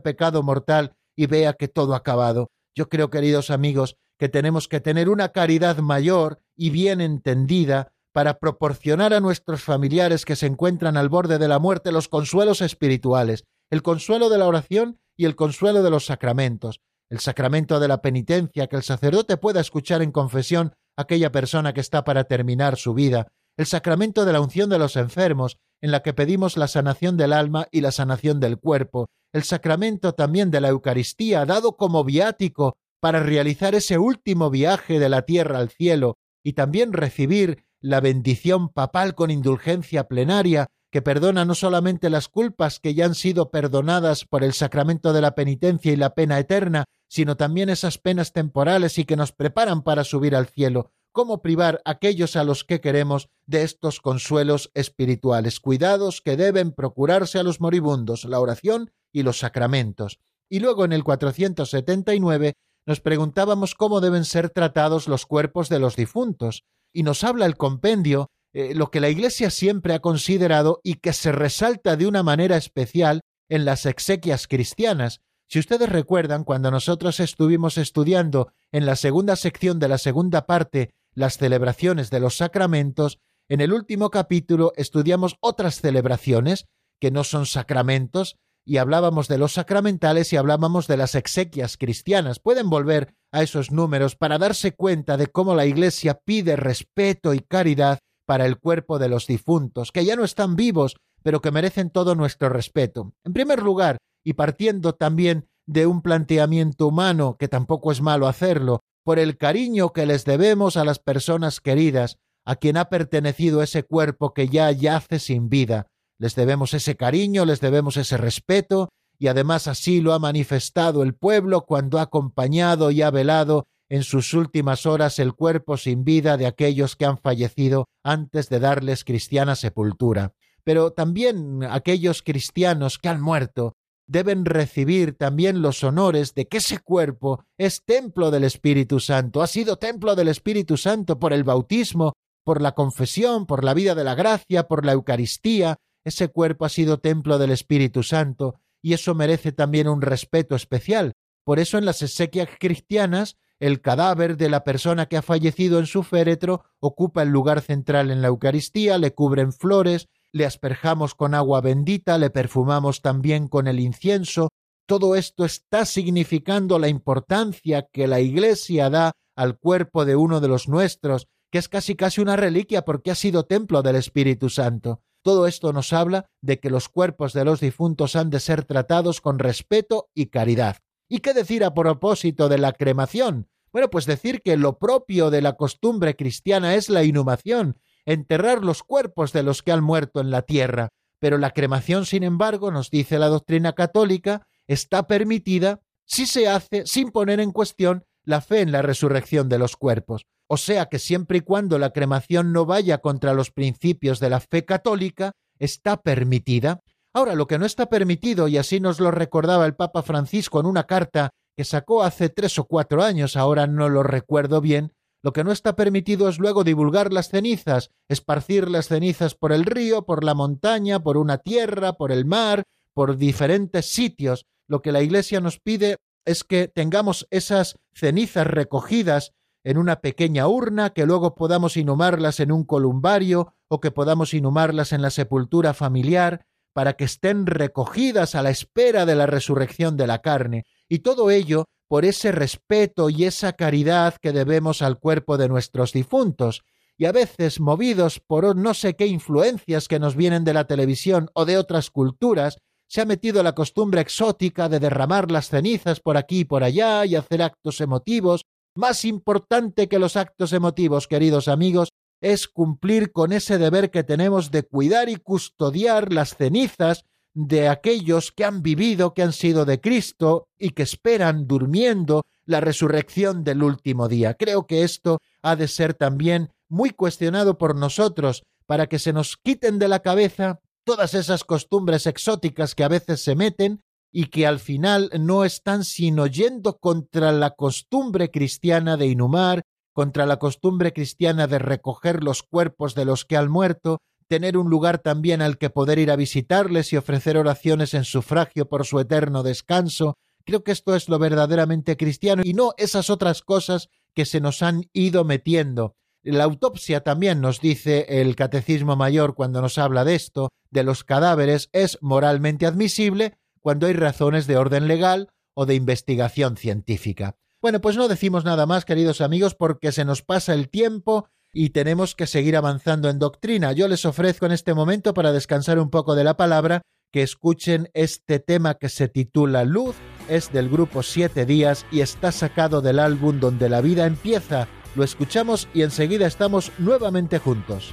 [0.00, 2.50] pecado mortal y vea que todo ha acabado?
[2.74, 8.38] Yo creo, queridos amigos, que tenemos que tener una caridad mayor y bien entendida para
[8.38, 13.44] proporcionar a nuestros familiares que se encuentran al borde de la muerte los consuelos espirituales,
[13.70, 18.00] el consuelo de la oración y el consuelo de los sacramentos, el sacramento de la
[18.00, 22.78] penitencia que el sacerdote pueda escuchar en confesión a aquella persona que está para terminar
[22.78, 23.26] su vida,
[23.58, 27.34] el sacramento de la unción de los enfermos, en la que pedimos la sanación del
[27.34, 32.78] alma y la sanación del cuerpo, el sacramento también de la Eucaristía, dado como viático
[32.98, 38.68] para realizar ese último viaje de la tierra al cielo, y también recibir la bendición
[38.68, 44.24] papal con indulgencia plenaria, que perdona no solamente las culpas que ya han sido perdonadas
[44.24, 48.98] por el sacramento de la penitencia y la pena eterna, sino también esas penas temporales
[48.98, 50.92] y que nos preparan para subir al cielo.
[51.12, 55.60] ¿Cómo privar a aquellos a los que queremos de estos consuelos espirituales?
[55.60, 60.18] Cuidados que deben procurarse a los moribundos, la oración y los sacramentos.
[60.48, 62.54] Y luego en el 479
[62.86, 66.64] nos preguntábamos cómo deben ser tratados los cuerpos de los difuntos,
[66.96, 71.12] y nos habla el compendio eh, lo que la Iglesia siempre ha considerado y que
[71.12, 77.20] se resalta de una manera especial en las exequias cristianas, si ustedes recuerdan, cuando nosotros
[77.20, 83.18] estuvimos estudiando en la segunda sección de la segunda parte las celebraciones de los sacramentos,
[83.50, 86.64] en el último capítulo estudiamos otras celebraciones
[86.98, 92.40] que no son sacramentos, y hablábamos de los sacramentales y hablábamos de las exequias cristianas.
[92.40, 97.38] Pueden volver a esos números para darse cuenta de cómo la Iglesia pide respeto y
[97.38, 101.90] caridad para el cuerpo de los difuntos, que ya no están vivos, pero que merecen
[101.90, 103.14] todo nuestro respeto.
[103.24, 108.80] En primer lugar, y partiendo también de un planteamiento humano, que tampoco es malo hacerlo,
[109.04, 113.84] por el cariño que les debemos a las personas queridas, a quien ha pertenecido ese
[113.84, 115.86] cuerpo que ya yace sin vida.
[116.18, 121.14] Les debemos ese cariño, les debemos ese respeto, y además así lo ha manifestado el
[121.14, 126.36] pueblo cuando ha acompañado y ha velado en sus últimas horas el cuerpo sin vida
[126.36, 130.32] de aquellos que han fallecido antes de darles cristiana sepultura.
[130.64, 133.74] Pero también aquellos cristianos que han muerto
[134.08, 139.46] deben recibir también los honores de que ese cuerpo es templo del Espíritu Santo, ha
[139.46, 144.04] sido templo del Espíritu Santo por el bautismo, por la confesión, por la vida de
[144.04, 145.76] la gracia, por la Eucaristía,
[146.06, 151.14] ese cuerpo ha sido templo del Espíritu Santo, y eso merece también un respeto especial.
[151.42, 155.86] Por eso en las exequias cristianas el cadáver de la persona que ha fallecido en
[155.86, 161.34] su féretro ocupa el lugar central en la Eucaristía, le cubren flores, le asperjamos con
[161.34, 164.50] agua bendita, le perfumamos también con el incienso.
[164.86, 170.46] Todo esto está significando la importancia que la Iglesia da al cuerpo de uno de
[170.46, 175.00] los nuestros, que es casi casi una reliquia porque ha sido templo del Espíritu Santo.
[175.26, 179.20] Todo esto nos habla de que los cuerpos de los difuntos han de ser tratados
[179.20, 180.76] con respeto y caridad.
[181.08, 183.48] ¿Y qué decir a propósito de la cremación?
[183.72, 188.84] Bueno, pues decir que lo propio de la costumbre cristiana es la inhumación, enterrar los
[188.84, 192.88] cuerpos de los que han muerto en la tierra, pero la cremación, sin embargo, nos
[192.90, 198.60] dice la doctrina católica, está permitida si se hace sin poner en cuestión la fe
[198.60, 200.24] en la resurrección de los cuerpos.
[200.48, 204.40] O sea que siempre y cuando la cremación no vaya contra los principios de la
[204.40, 206.80] fe católica, está permitida.
[207.12, 210.66] Ahora, lo que no está permitido, y así nos lo recordaba el Papa Francisco en
[210.66, 215.32] una carta que sacó hace tres o cuatro años, ahora no lo recuerdo bien, lo
[215.32, 220.04] que no está permitido es luego divulgar las cenizas, esparcir las cenizas por el río,
[220.04, 224.46] por la montaña, por una tierra, por el mar, por diferentes sitios.
[224.68, 229.32] lo que la Iglesia nos pide es que tengamos esas cenizas recogidas
[229.66, 234.92] en una pequeña urna, que luego podamos inhumarlas en un columbario o que podamos inhumarlas
[234.92, 240.06] en la sepultura familiar, para que estén recogidas a la espera de la resurrección de
[240.06, 245.36] la carne, y todo ello por ese respeto y esa caridad que debemos al cuerpo
[245.36, 246.62] de nuestros difuntos,
[246.96, 251.28] y a veces movidos por no sé qué influencias que nos vienen de la televisión
[251.34, 256.16] o de otras culturas, se ha metido la costumbre exótica de derramar las cenizas por
[256.16, 258.44] aquí y por allá y hacer actos emotivos.
[258.76, 261.88] Más importante que los actos emotivos, queridos amigos,
[262.20, 268.32] es cumplir con ese deber que tenemos de cuidar y custodiar las cenizas de aquellos
[268.32, 273.62] que han vivido, que han sido de Cristo y que esperan durmiendo la resurrección del
[273.62, 274.34] último día.
[274.34, 279.38] Creo que esto ha de ser también muy cuestionado por nosotros para que se nos
[279.38, 283.82] quiten de la cabeza todas esas costumbres exóticas que a veces se meten
[284.12, 289.62] y que al final no están sino yendo contra la costumbre cristiana de inhumar
[289.96, 294.68] contra la costumbre cristiana de recoger los cuerpos de los que han muerto, tener un
[294.68, 299.00] lugar también al que poder ir a visitarles y ofrecer oraciones en sufragio por su
[299.00, 300.18] eterno descanso.
[300.44, 304.60] Creo que esto es lo verdaderamente cristiano y no esas otras cosas que se nos
[304.60, 305.94] han ido metiendo.
[306.22, 311.04] La autopsia también nos dice el Catecismo Mayor cuando nos habla de esto, de los
[311.04, 317.34] cadáveres, es moralmente admisible cuando hay razones de orden legal o de investigación científica.
[317.60, 321.70] Bueno, pues no decimos nada más, queridos amigos, porque se nos pasa el tiempo y
[321.70, 323.72] tenemos que seguir avanzando en doctrina.
[323.72, 327.90] Yo les ofrezco en este momento, para descansar un poco de la palabra, que escuchen
[327.92, 329.96] este tema que se titula Luz,
[330.28, 334.68] es del grupo Siete Días y está sacado del álbum donde la vida empieza.
[334.94, 337.92] Lo escuchamos y enseguida estamos nuevamente juntos.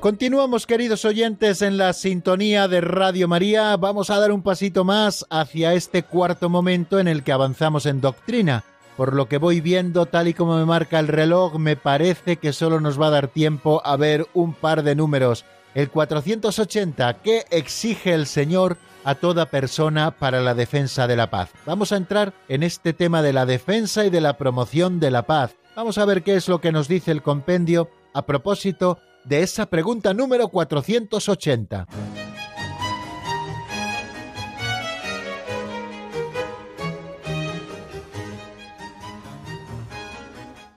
[0.00, 3.76] Continuamos, queridos oyentes, en la sintonía de Radio María.
[3.76, 8.00] Vamos a dar un pasito más hacia este cuarto momento en el que avanzamos en
[8.00, 8.62] doctrina.
[8.96, 12.52] Por lo que voy viendo, tal y como me marca el reloj, me parece que
[12.52, 15.44] solo nos va a dar tiempo a ver un par de números.
[15.74, 21.50] El 480, ¿qué exige el Señor a toda persona para la defensa de la paz.
[21.64, 25.22] Vamos a entrar en este tema de la defensa y de la promoción de la
[25.22, 25.56] paz.
[25.74, 29.66] Vamos a ver qué es lo que nos dice el compendio a propósito de esa
[29.66, 31.86] pregunta número 480.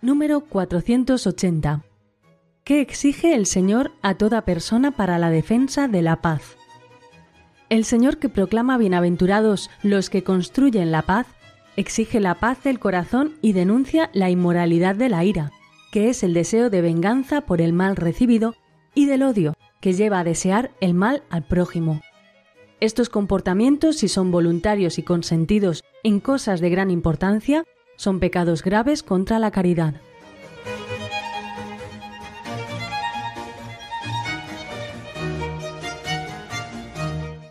[0.02, 1.84] Número 480.
[2.66, 6.58] ¿Qué exige el Señor a toda persona para la defensa de la paz?
[7.70, 11.28] El Señor que proclama bienaventurados los que construyen la paz,
[11.78, 15.52] exige la paz del corazón y denuncia la inmoralidad de la ira,
[15.92, 18.56] que es el deseo de venganza por el mal recibido,
[18.96, 22.02] y del odio, que lleva a desear el mal al prójimo.
[22.80, 27.64] Estos comportamientos, si son voluntarios y consentidos en cosas de gran importancia,
[27.96, 29.96] son pecados graves contra la caridad.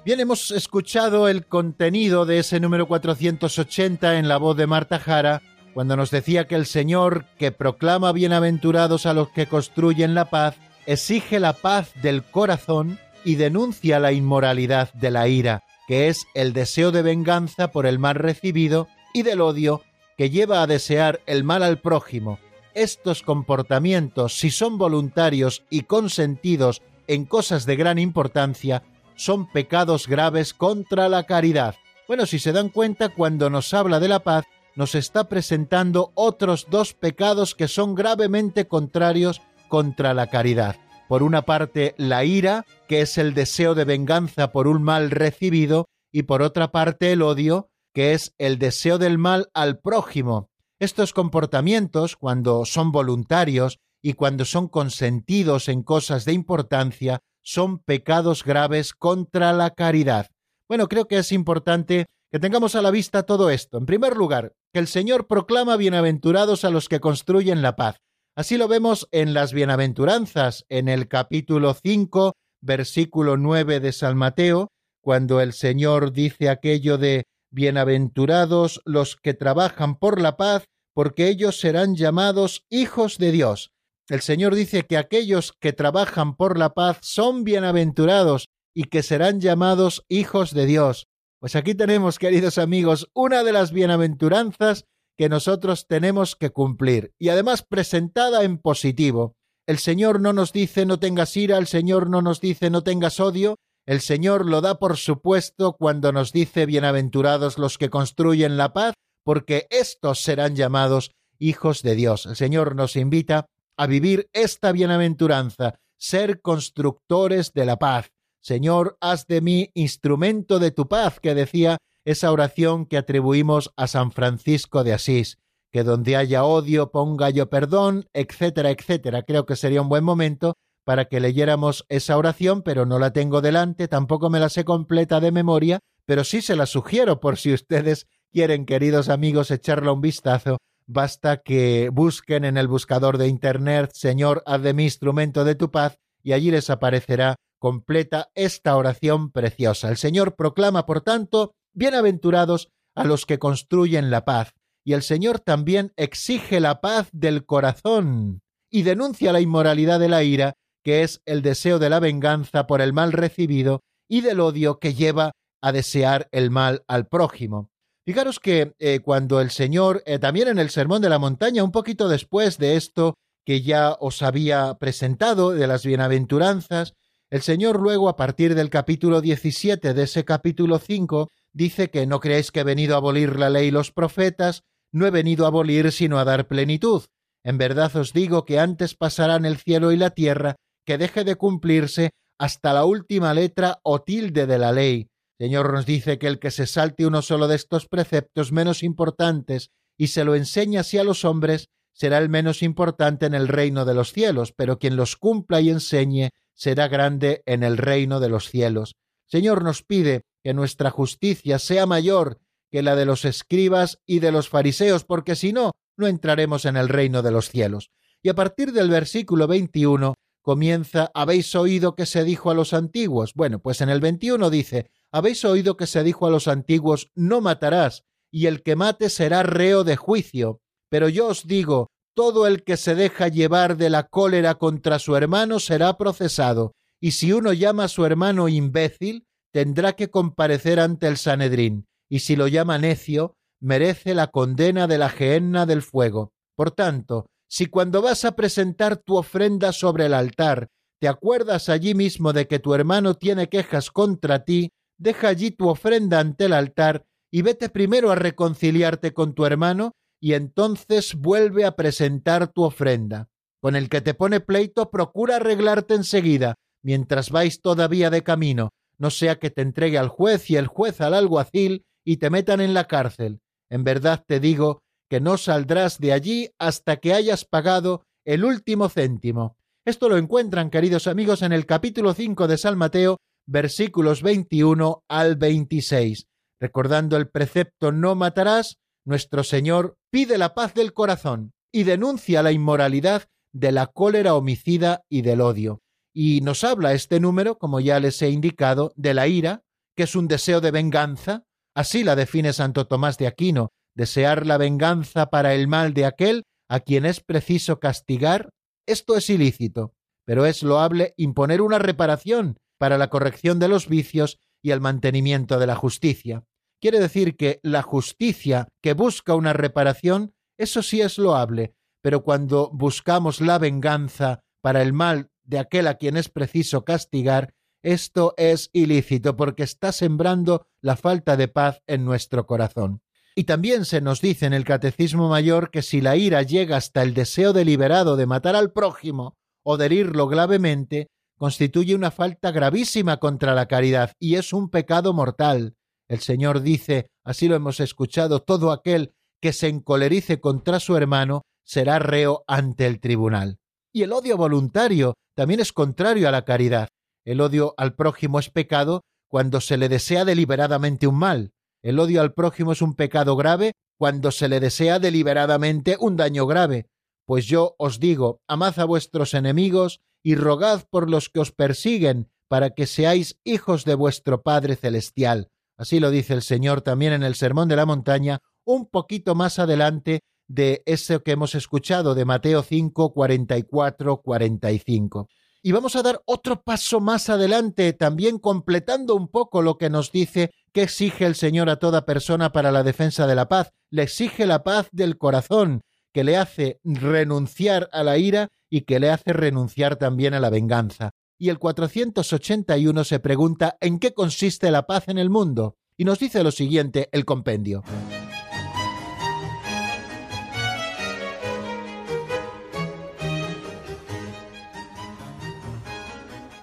[0.05, 5.41] Bien, hemos escuchado el contenido de ese número 480 en la voz de Marta Jara,
[5.75, 10.57] cuando nos decía que el Señor, que proclama bienaventurados a los que construyen la paz,
[10.87, 16.53] exige la paz del corazón y denuncia la inmoralidad de la ira, que es el
[16.53, 19.83] deseo de venganza por el mal recibido y del odio
[20.16, 22.39] que lleva a desear el mal al prójimo.
[22.75, 28.83] Estos comportamientos, si son voluntarios y consentidos en cosas de gran importancia,
[29.16, 31.75] son pecados graves contra la caridad.
[32.07, 34.45] Bueno, si se dan cuenta, cuando nos habla de la paz,
[34.77, 40.77] nos está presentando otros dos pecados que son gravemente contrarios contra la caridad.
[41.09, 45.87] Por una parte, la ira, que es el deseo de venganza por un mal recibido,
[46.12, 50.51] y por otra parte, el odio, que es el deseo del mal al prójimo.
[50.79, 58.45] Estos comportamientos, cuando son voluntarios y cuando son consentidos en cosas de importancia, son pecados
[58.45, 60.29] graves contra la caridad.
[60.68, 63.79] Bueno, creo que es importante que tengamos a la vista todo esto.
[63.79, 67.97] En primer lugar, que el Señor proclama bienaventurados a los que construyen la paz.
[68.37, 74.68] Así lo vemos en las bienaventuranzas, en el capítulo 5, versículo 9 de San Mateo,
[75.03, 80.64] cuando el Señor dice aquello de Bienaventurados los que trabajan por la paz,
[80.95, 83.73] porque ellos serán llamados hijos de Dios.
[84.09, 89.41] El Señor dice que aquellos que trabajan por la paz son bienaventurados y que serán
[89.41, 91.07] llamados hijos de Dios.
[91.41, 94.84] Pues aquí tenemos, queridos amigos, una de las bienaventuranzas
[95.16, 99.36] que nosotros tenemos que cumplir y además presentada en positivo.
[99.66, 103.20] El Señor no nos dice no tengas ira, el Señor no nos dice no tengas
[103.20, 108.74] odio, el Señor lo da por supuesto cuando nos dice bienaventurados los que construyen la
[108.74, 108.93] paz,
[109.24, 112.26] porque éstos serán llamados hijos de Dios.
[112.26, 113.47] El Señor nos invita
[113.78, 118.11] a vivir esta bienaventuranza, ser constructores de la paz.
[118.41, 123.86] Señor, haz de mí instrumento de tu paz, que decía esa oración que atribuimos a
[123.86, 125.38] San Francisco de Asís,
[125.70, 129.22] que donde haya odio ponga yo perdón, etcétera, etcétera.
[129.22, 133.41] Creo que sería un buen momento para que leyéramos esa oración, pero no la tengo
[133.41, 137.53] delante, tampoco me la sé completa de memoria, pero sí se la sugiero por si
[137.53, 140.59] ustedes quieren, queridos amigos, echarla un vistazo
[140.93, 145.70] basta que busquen en el buscador de Internet Señor, haz de mí instrumento de tu
[145.70, 149.90] paz, y allí les aparecerá completa esta oración preciosa.
[149.90, 154.54] El Señor proclama, por tanto, bienaventurados a los que construyen la paz,
[154.84, 158.40] y el Señor también exige la paz del corazón
[158.70, 162.80] y denuncia la inmoralidad de la ira, que es el deseo de la venganza por
[162.80, 165.32] el mal recibido y del odio que lleva
[165.62, 167.70] a desear el mal al prójimo.
[168.06, 171.72] Fijaros que eh, cuando el Señor, eh, también en el Sermón de la Montaña, un
[171.72, 176.94] poquito después de esto que ya os había presentado, de las bienaventuranzas,
[177.31, 182.18] el Señor luego, a partir del capítulo 17 de ese capítulo 5, dice que no
[182.18, 185.49] creéis que he venido a abolir la ley y los profetas, no he venido a
[185.49, 187.05] abolir sino a dar plenitud.
[187.45, 191.37] En verdad os digo que antes pasarán el cielo y la tierra que deje de
[191.37, 195.09] cumplirse hasta la última letra o tilde de la ley.
[195.39, 199.70] Señor nos dice que el que se salte uno solo de estos preceptos menos importantes
[199.97, 203.85] y se lo enseña así a los hombres, será el menos importante en el reino
[203.85, 208.28] de los cielos, pero quien los cumpla y enseñe será grande en el reino de
[208.28, 208.94] los cielos.
[209.26, 212.38] Señor nos pide que nuestra justicia sea mayor
[212.70, 216.76] que la de los escribas y de los fariseos, porque si no, no entraremos en
[216.76, 217.90] el reino de los cielos.
[218.22, 223.32] Y a partir del versículo 21 comienza, habéis oído que se dijo a los antiguos.
[223.34, 227.40] Bueno, pues en el 21 dice, habéis oído que se dijo a los antiguos, no
[227.40, 230.61] matarás, y el que mate será reo de juicio.
[230.90, 235.16] Pero yo os digo, todo el que se deja llevar de la cólera contra su
[235.16, 241.06] hermano será procesado, y si uno llama a su hermano imbécil, tendrá que comparecer ante
[241.06, 246.32] el Sanedrín, y si lo llama necio, merece la condena de la gehenna del fuego.
[246.56, 250.68] Por tanto, si cuando vas a presentar tu ofrenda sobre el altar,
[251.00, 255.68] te acuerdas allí mismo de que tu hermano tiene quejas contra ti, deja allí tu
[255.68, 261.64] ofrenda ante el altar y vete primero a reconciliarte con tu hermano y entonces vuelve
[261.64, 263.29] a presentar tu ofrenda.
[263.61, 269.11] Con el que te pone pleito, procura arreglarte enseguida, mientras vais todavía de camino, no
[269.11, 272.75] sea que te entregue al juez y el juez al alguacil y te metan en
[272.75, 273.41] la cárcel.
[273.71, 278.89] En verdad te digo que no saldrás de allí hasta que hayas pagado el último
[278.89, 279.57] céntimo.
[279.85, 283.16] Esto lo encuentran, queridos amigos, en el capítulo 5 de San Mateo,
[283.47, 286.27] versículos 21 al 26.
[286.61, 292.53] Recordando el precepto no matarás, nuestro Señor pide la paz del corazón y denuncia la
[292.53, 295.80] inmoralidad de la cólera homicida y del odio.
[296.14, 299.62] Y nos habla este número, como ya les he indicado, de la ira,
[299.96, 301.44] que es un deseo de venganza,
[301.74, 306.44] así la define Santo Tomás de Aquino, desear la venganza para el mal de aquel
[306.68, 308.51] a quien es preciso castigar,
[308.86, 309.94] esto es ilícito,
[310.24, 315.59] pero es loable imponer una reparación para la corrección de los vicios y el mantenimiento
[315.59, 316.44] de la justicia.
[316.81, 322.70] Quiere decir que la justicia que busca una reparación, eso sí es loable, pero cuando
[322.72, 328.70] buscamos la venganza para el mal de aquel a quien es preciso castigar, esto es
[328.72, 333.03] ilícito porque está sembrando la falta de paz en nuestro corazón.
[333.35, 337.03] Y también se nos dice en el Catecismo Mayor que si la ira llega hasta
[337.03, 343.18] el deseo deliberado de matar al prójimo o de herirlo gravemente, constituye una falta gravísima
[343.18, 345.74] contra la caridad y es un pecado mortal.
[346.11, 351.42] El Señor dice, así lo hemos escuchado, todo aquel que se encolerice contra su hermano
[351.64, 353.58] será reo ante el tribunal.
[353.94, 356.88] Y el odio voluntario también es contrario a la caridad.
[357.24, 361.52] El odio al prójimo es pecado cuando se le desea deliberadamente un mal.
[361.80, 366.44] El odio al prójimo es un pecado grave cuando se le desea deliberadamente un daño
[366.48, 366.88] grave.
[367.24, 372.32] Pues yo os digo, amad a vuestros enemigos y rogad por los que os persiguen,
[372.48, 375.50] para que seáis hijos de vuestro Padre Celestial.
[375.81, 379.59] Así lo dice el Señor también en el Sermón de la Montaña, un poquito más
[379.59, 385.28] adelante de eso que hemos escuchado de Mateo 5, 44, 45.
[385.62, 390.12] Y vamos a dar otro paso más adelante, también completando un poco lo que nos
[390.12, 393.72] dice que exige el Señor a toda persona para la defensa de la paz.
[393.89, 395.81] Le exige la paz del corazón,
[396.12, 400.51] que le hace renunciar a la ira y que le hace renunciar también a la
[400.51, 405.78] venganza y el 481 se pregunta ¿en qué consiste la paz en el mundo?
[405.97, 407.82] Y nos dice lo siguiente el compendio.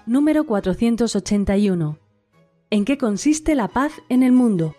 [0.06, 1.98] Número 481.
[2.70, 4.74] ¿En qué consiste la paz en el mundo?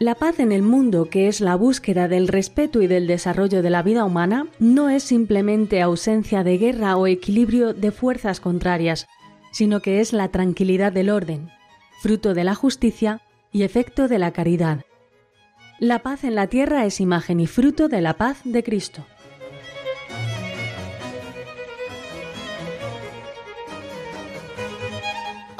[0.00, 3.68] La paz en el mundo, que es la búsqueda del respeto y del desarrollo de
[3.68, 9.06] la vida humana, no es simplemente ausencia de guerra o equilibrio de fuerzas contrarias,
[9.52, 11.50] sino que es la tranquilidad del orden,
[12.00, 13.20] fruto de la justicia
[13.52, 14.86] y efecto de la caridad.
[15.78, 19.04] La paz en la tierra es imagen y fruto de la paz de Cristo.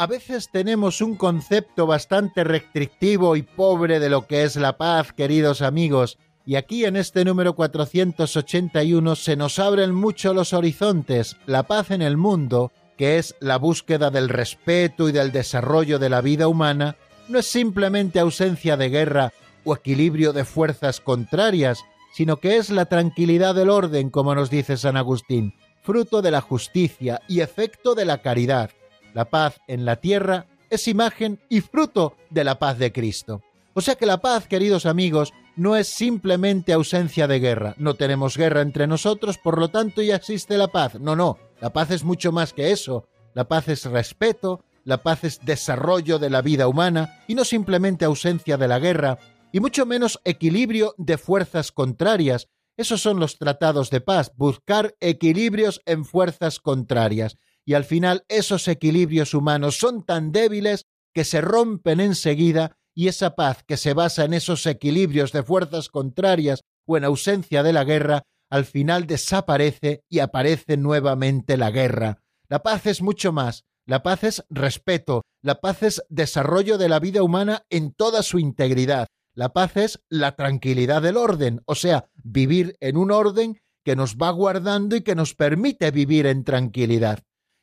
[0.00, 5.12] A veces tenemos un concepto bastante restrictivo y pobre de lo que es la paz,
[5.12, 11.36] queridos amigos, y aquí en este número 481 se nos abren mucho los horizontes.
[11.44, 16.08] La paz en el mundo, que es la búsqueda del respeto y del desarrollo de
[16.08, 16.96] la vida humana,
[17.28, 19.34] no es simplemente ausencia de guerra
[19.64, 21.84] o equilibrio de fuerzas contrarias,
[22.14, 26.40] sino que es la tranquilidad del orden, como nos dice San Agustín, fruto de la
[26.40, 28.70] justicia y efecto de la caridad.
[29.14, 33.42] La paz en la tierra es imagen y fruto de la paz de Cristo.
[33.74, 37.74] O sea que la paz, queridos amigos, no es simplemente ausencia de guerra.
[37.78, 40.98] No tenemos guerra entre nosotros, por lo tanto ya existe la paz.
[41.00, 43.06] No, no, la paz es mucho más que eso.
[43.34, 48.04] La paz es respeto, la paz es desarrollo de la vida humana y no simplemente
[48.04, 49.18] ausencia de la guerra,
[49.52, 52.48] y mucho menos equilibrio de fuerzas contrarias.
[52.76, 57.36] Esos son los tratados de paz, buscar equilibrios en fuerzas contrarias
[57.70, 63.36] y al final esos equilibrios humanos son tan débiles que se rompen enseguida y esa
[63.36, 67.84] paz que se basa en esos equilibrios de fuerzas contrarias o en ausencia de la
[67.84, 72.24] guerra, al final desaparece y aparece nuevamente la guerra.
[72.48, 73.62] La paz es mucho más.
[73.86, 75.22] La paz es respeto.
[75.40, 79.06] La paz es desarrollo de la vida humana en toda su integridad.
[79.32, 84.16] La paz es la tranquilidad del orden, o sea, vivir en un orden que nos
[84.16, 87.20] va guardando y que nos permite vivir en tranquilidad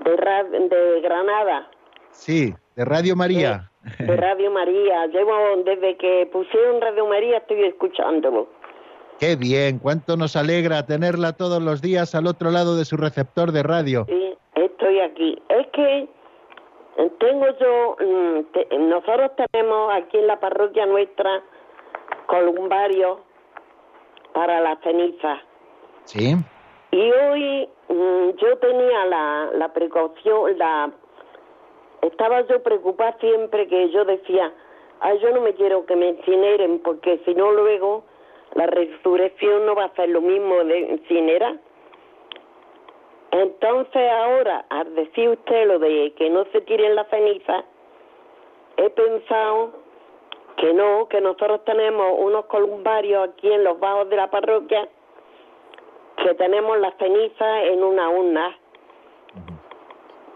[0.05, 1.69] De, ra- de Granada,
[2.11, 3.71] Sí, de Radio María.
[3.99, 5.07] De Radio María.
[5.07, 5.33] Llevo
[5.65, 8.49] desde que pusieron Radio María estoy escuchándolo.
[9.19, 13.53] Qué bien, cuánto nos alegra tenerla todos los días al otro lado de su receptor
[13.53, 14.05] de radio.
[14.09, 15.41] Sí, estoy aquí.
[15.49, 16.09] Es que
[16.99, 21.43] eh, tengo yo, mm, te- nosotros tenemos aquí en la parroquia nuestra
[22.27, 23.21] columbario
[24.33, 25.39] para la ceniza.
[26.05, 26.35] Sí,
[26.91, 30.91] Y hoy mm, yo tenía la, la precaución, la
[32.03, 34.53] estaba yo preocupada siempre que yo decía,
[35.01, 38.05] ay, yo no me quiero que me incineren porque si no luego
[38.55, 41.57] la resurrección no va a ser lo mismo de incinerar.
[43.31, 47.65] Entonces ahora, al decir usted lo de que no se tiren las cenizas,
[48.77, 49.73] he pensado
[50.57, 54.89] que no, que nosotros tenemos unos columbarios aquí en los bajos de la parroquia
[56.23, 58.59] que tenemos las cenizas en una urna.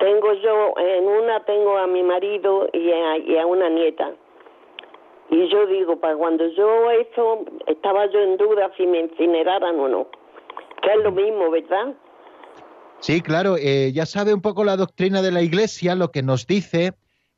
[0.06, 4.12] Tengo yo, en una tengo a mi marido y a, y a una nieta.
[5.30, 9.88] Y yo digo, para cuando yo eso, estaba yo en duda si me incineraran o
[9.88, 10.06] no.
[10.80, 11.92] Que es lo mismo, ¿verdad?
[13.00, 13.56] sí, claro.
[13.56, 16.92] eh, ya sabe un poco la doctrina de la Iglesia, lo que nos dice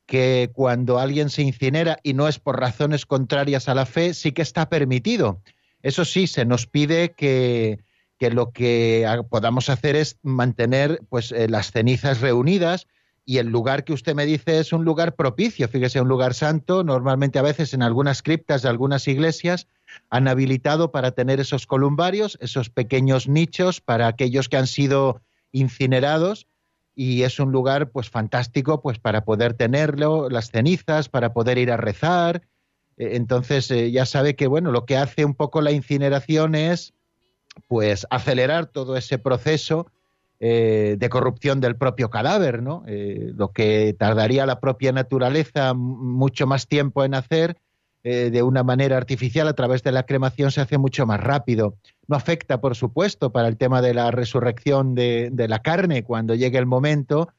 [0.05, 4.31] que cuando alguien se incinera y no es por razones contrarias a la fe, sí
[4.31, 5.41] que está permitido.
[5.81, 7.79] Eso sí, se nos pide que,
[8.19, 12.85] que lo que podamos hacer es mantener pues eh, las cenizas reunidas
[13.25, 16.83] y el lugar que usted me dice es un lugar propicio, fíjese, un lugar santo,
[16.83, 19.67] normalmente a veces en algunas criptas de algunas iglesias
[20.09, 26.47] han habilitado para tener esos columbarios, esos pequeños nichos para aquellos que han sido incinerados
[26.95, 31.71] y es un lugar pues fantástico pues para poder tenerlo, las cenizas, para poder ir
[31.71, 32.41] a rezar.
[32.97, 36.93] Eh, Entonces eh, ya sabe que bueno, lo que hace un poco la incineración es
[37.67, 39.87] pues acelerar todo ese proceso
[40.41, 42.83] eh, de corrupción del propio cadáver, ¿no?
[42.87, 47.57] Eh, lo que tardaría la propia naturaleza mucho más tiempo en hacer
[48.03, 51.75] eh, de una manera artificial a través de la cremación se hace mucho más rápido.
[52.07, 56.57] No afecta, por supuesto, para el tema de la resurrección de, la carne cuando llegue
[56.57, 57.33] el momento.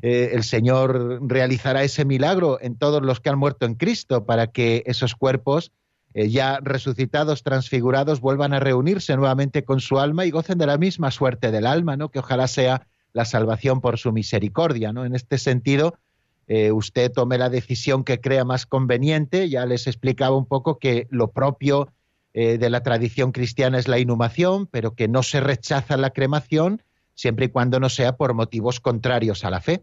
[0.00, 4.84] el Señor realizará ese milagro en todos los que han muerto en Cristo para que
[4.86, 5.70] esos cuerpos
[6.14, 10.78] eh, ya resucitados, transfigurados, vuelvan a reunirse nuevamente con su alma y gocen de la
[10.78, 12.10] misma suerte del alma, ¿no?
[12.10, 15.04] Que ojalá sea la salvación por su misericordia, ¿no?
[15.04, 15.98] En este sentido,
[16.46, 19.48] eh, usted tome la decisión que crea más conveniente.
[19.48, 21.92] Ya les explicaba un poco que lo propio
[22.32, 26.82] eh, de la tradición cristiana es la inhumación, pero que no se rechaza la cremación
[27.14, 29.82] siempre y cuando no sea por motivos contrarios a la fe.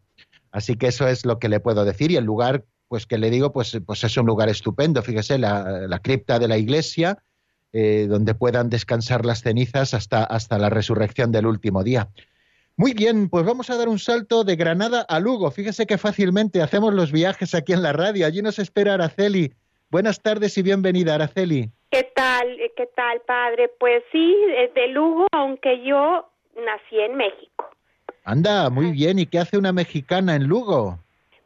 [0.51, 2.11] Así que eso es lo que le puedo decir.
[2.11, 2.63] Y el lugar,
[2.95, 5.01] pues que le digo, pues, pues es un lugar estupendo.
[5.01, 7.17] Fíjese, la, la cripta de la iglesia,
[7.73, 12.07] eh, donde puedan descansar las cenizas hasta, hasta la resurrección del último día.
[12.77, 15.51] Muy bien, pues vamos a dar un salto de Granada a Lugo.
[15.51, 18.25] Fíjese que fácilmente hacemos los viajes aquí en la radio.
[18.25, 19.51] Allí nos espera Araceli.
[19.91, 21.69] Buenas tardes y bienvenida, Araceli.
[21.91, 22.47] ¿Qué tal?
[22.77, 23.69] ¿Qué tal, padre?
[23.77, 27.65] Pues sí, es de Lugo, aunque yo nací en México.
[28.23, 29.19] Anda, muy bien.
[29.19, 30.99] ¿Y qué hace una mexicana en Lugo?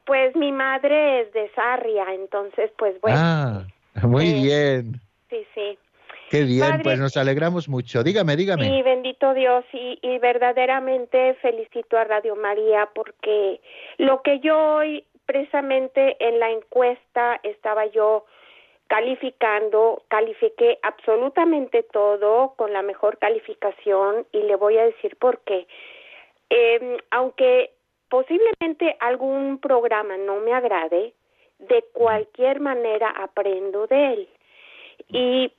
[0.10, 3.62] Pues mi madre es de Sarria, entonces, pues bueno, ah,
[4.02, 4.94] muy eh, bien.
[5.30, 5.78] sí, sí.
[6.32, 8.02] Qué bien, padre- pues nos alegramos mucho.
[8.02, 8.64] Dígame, dígame.
[8.64, 13.62] Sí, bendito Dios, y, y verdaderamente felicito a Radio María porque
[14.00, 18.26] lo que yo hoy, precisamente en la encuesta, estaba yo
[18.88, 25.68] calificando, califiqué absolutamente todo con la mejor calificación y le voy a decir por qué.
[26.50, 27.74] Eh, aunque
[28.10, 31.14] posiblemente algún programa no me agrade,
[31.60, 34.30] de cualquier manera aprendo de él.
[35.10, 35.54] Y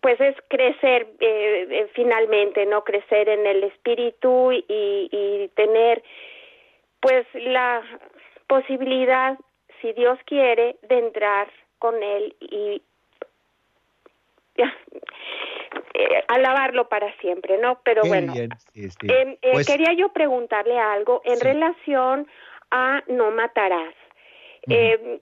[0.00, 2.84] pues es crecer eh, eh, finalmente, ¿no?
[2.84, 6.02] Crecer en el espíritu y, y tener
[7.00, 7.82] pues la
[8.46, 9.38] posibilidad,
[9.80, 11.48] si Dios quiere, de entrar
[11.78, 12.82] con Él y
[15.94, 17.80] eh, alabarlo para siempre, ¿no?
[17.84, 19.06] Pero Qué bueno, bien, sí, sí.
[19.08, 21.44] eh, eh, Pues- quería yo preguntarle algo en Sí.
[21.44, 22.28] relación
[22.70, 23.94] a no matarás.
[24.68, 25.20] Eh,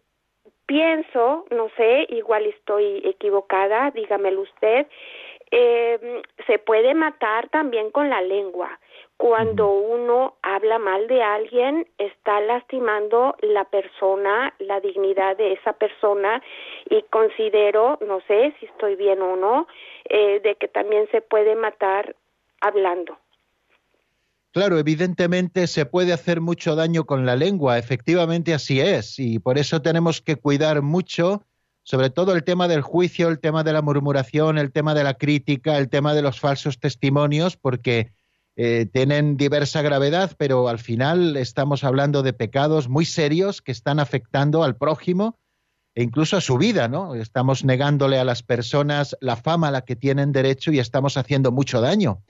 [0.66, 4.86] pienso, no sé, igual estoy equivocada, dígamelo usted,
[5.50, 8.78] eh, se puede matar también con la lengua.
[9.22, 16.42] Cuando uno habla mal de alguien, está lastimando la persona, la dignidad de esa persona
[16.90, 19.68] y considero, no sé si estoy bien o no,
[20.08, 22.16] eh, de que también se puede matar
[22.60, 23.16] hablando.
[24.50, 29.56] Claro, evidentemente se puede hacer mucho daño con la lengua, efectivamente así es, y por
[29.56, 31.44] eso tenemos que cuidar mucho,
[31.84, 35.14] sobre todo el tema del juicio, el tema de la murmuración, el tema de la
[35.14, 38.10] crítica, el tema de los falsos testimonios, porque
[38.56, 43.98] eh, tienen diversa gravedad, pero al final estamos hablando de pecados muy serios que están
[43.98, 45.38] afectando al prójimo
[45.94, 47.14] e incluso a su vida, ¿no?
[47.14, 51.50] Estamos negándole a las personas la fama a la que tienen derecho y estamos haciendo
[51.50, 52.22] mucho daño.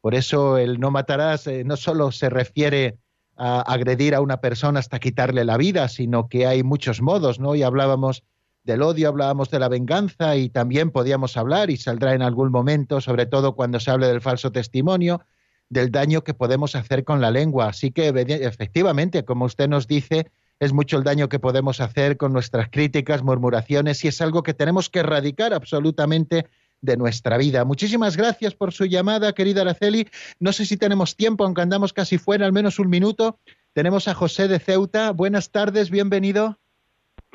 [0.00, 2.98] Por eso el no matarás eh, no solo se refiere
[3.36, 7.54] a agredir a una persona hasta quitarle la vida, sino que hay muchos modos, ¿no?
[7.54, 8.22] Y hablábamos
[8.64, 13.00] del odio, hablábamos de la venganza y también podíamos hablar, y saldrá en algún momento,
[13.00, 15.20] sobre todo cuando se hable del falso testimonio,
[15.68, 17.68] del daño que podemos hacer con la lengua.
[17.68, 22.32] Así que efectivamente, como usted nos dice, es mucho el daño que podemos hacer con
[22.32, 26.46] nuestras críticas, murmuraciones, y es algo que tenemos que erradicar absolutamente
[26.80, 27.64] de nuestra vida.
[27.64, 30.08] Muchísimas gracias por su llamada, querida Araceli.
[30.38, 33.38] No sé si tenemos tiempo, aunque andamos casi fuera, al menos un minuto.
[33.72, 35.12] Tenemos a José de Ceuta.
[35.12, 36.58] Buenas tardes, bienvenido.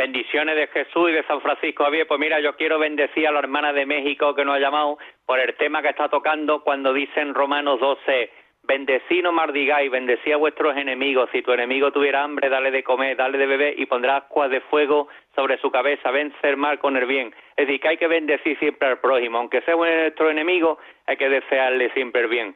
[0.02, 2.08] Bendiciones de Jesús y de San Francisco Javier.
[2.08, 4.98] Pues mira, yo quiero bendecir a la hermana de México que nos ha llamado
[5.28, 8.32] por el tema que está tocando cuando dicen Romanos 12,
[8.64, 11.30] bendecí no mardigáis, bendecí a vuestros enemigos.
[11.32, 14.62] Si tu enemigo tuviera hambre, dale de comer, dale de beber y pondrá ascuas de
[14.62, 16.10] fuego sobre su cabeza.
[16.10, 17.32] Vencer mal con el bien.
[17.56, 19.38] Es decir, que hay que bendecir siempre al prójimo.
[19.38, 22.56] Aunque sea nuestro enemigo, hay que desearle siempre el bien.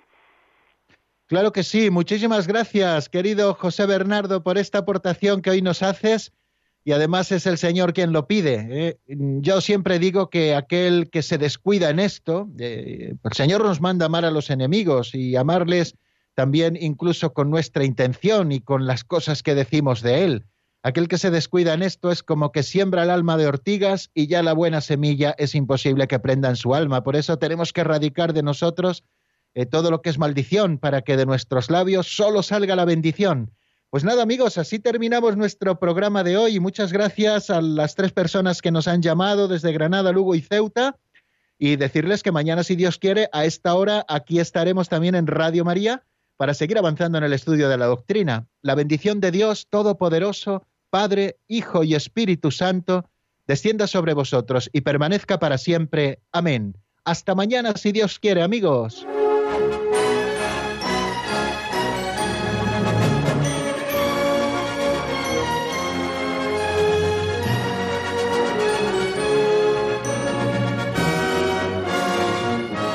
[1.27, 1.91] Claro que sí.
[1.91, 6.33] Muchísimas gracias, querido José Bernardo, por esta aportación que hoy nos haces
[6.87, 8.67] y además es el Señor quien lo pide.
[8.69, 8.99] ¿eh?
[9.07, 14.05] Yo siempre digo que aquel que se descuida en esto, eh, el Señor nos manda
[14.05, 15.95] amar a los enemigos y amarles
[16.35, 20.45] también incluso con nuestra intención y con las cosas que decimos de Él.
[20.83, 24.27] Aquel que se descuida en esto es como que siembra el alma de ortigas y
[24.27, 27.03] ya la buena semilla es imposible que prenda en su alma.
[27.03, 29.03] Por eso tenemos que erradicar de nosotros
[29.55, 33.49] eh, todo lo que es maldición para que de nuestros labios solo salga la bendición.
[33.89, 38.61] Pues nada amigos, así terminamos nuestro programa de hoy muchas gracias a las tres personas
[38.61, 40.97] que nos han llamado desde Granada, Lugo y Ceuta
[41.57, 45.63] y decirles que mañana, si Dios quiere, a esta hora aquí estaremos también en Radio
[45.63, 46.03] María
[46.37, 48.47] para seguir avanzando en el estudio de la doctrina.
[48.61, 53.09] La bendición de Dios Todopoderoso, Padre, Hijo y Espíritu Santo,
[53.47, 56.19] descienda sobre vosotros y permanezca para siempre.
[56.31, 56.75] Amén.
[57.05, 59.05] Hasta mañana, si Dios quiere, amigos.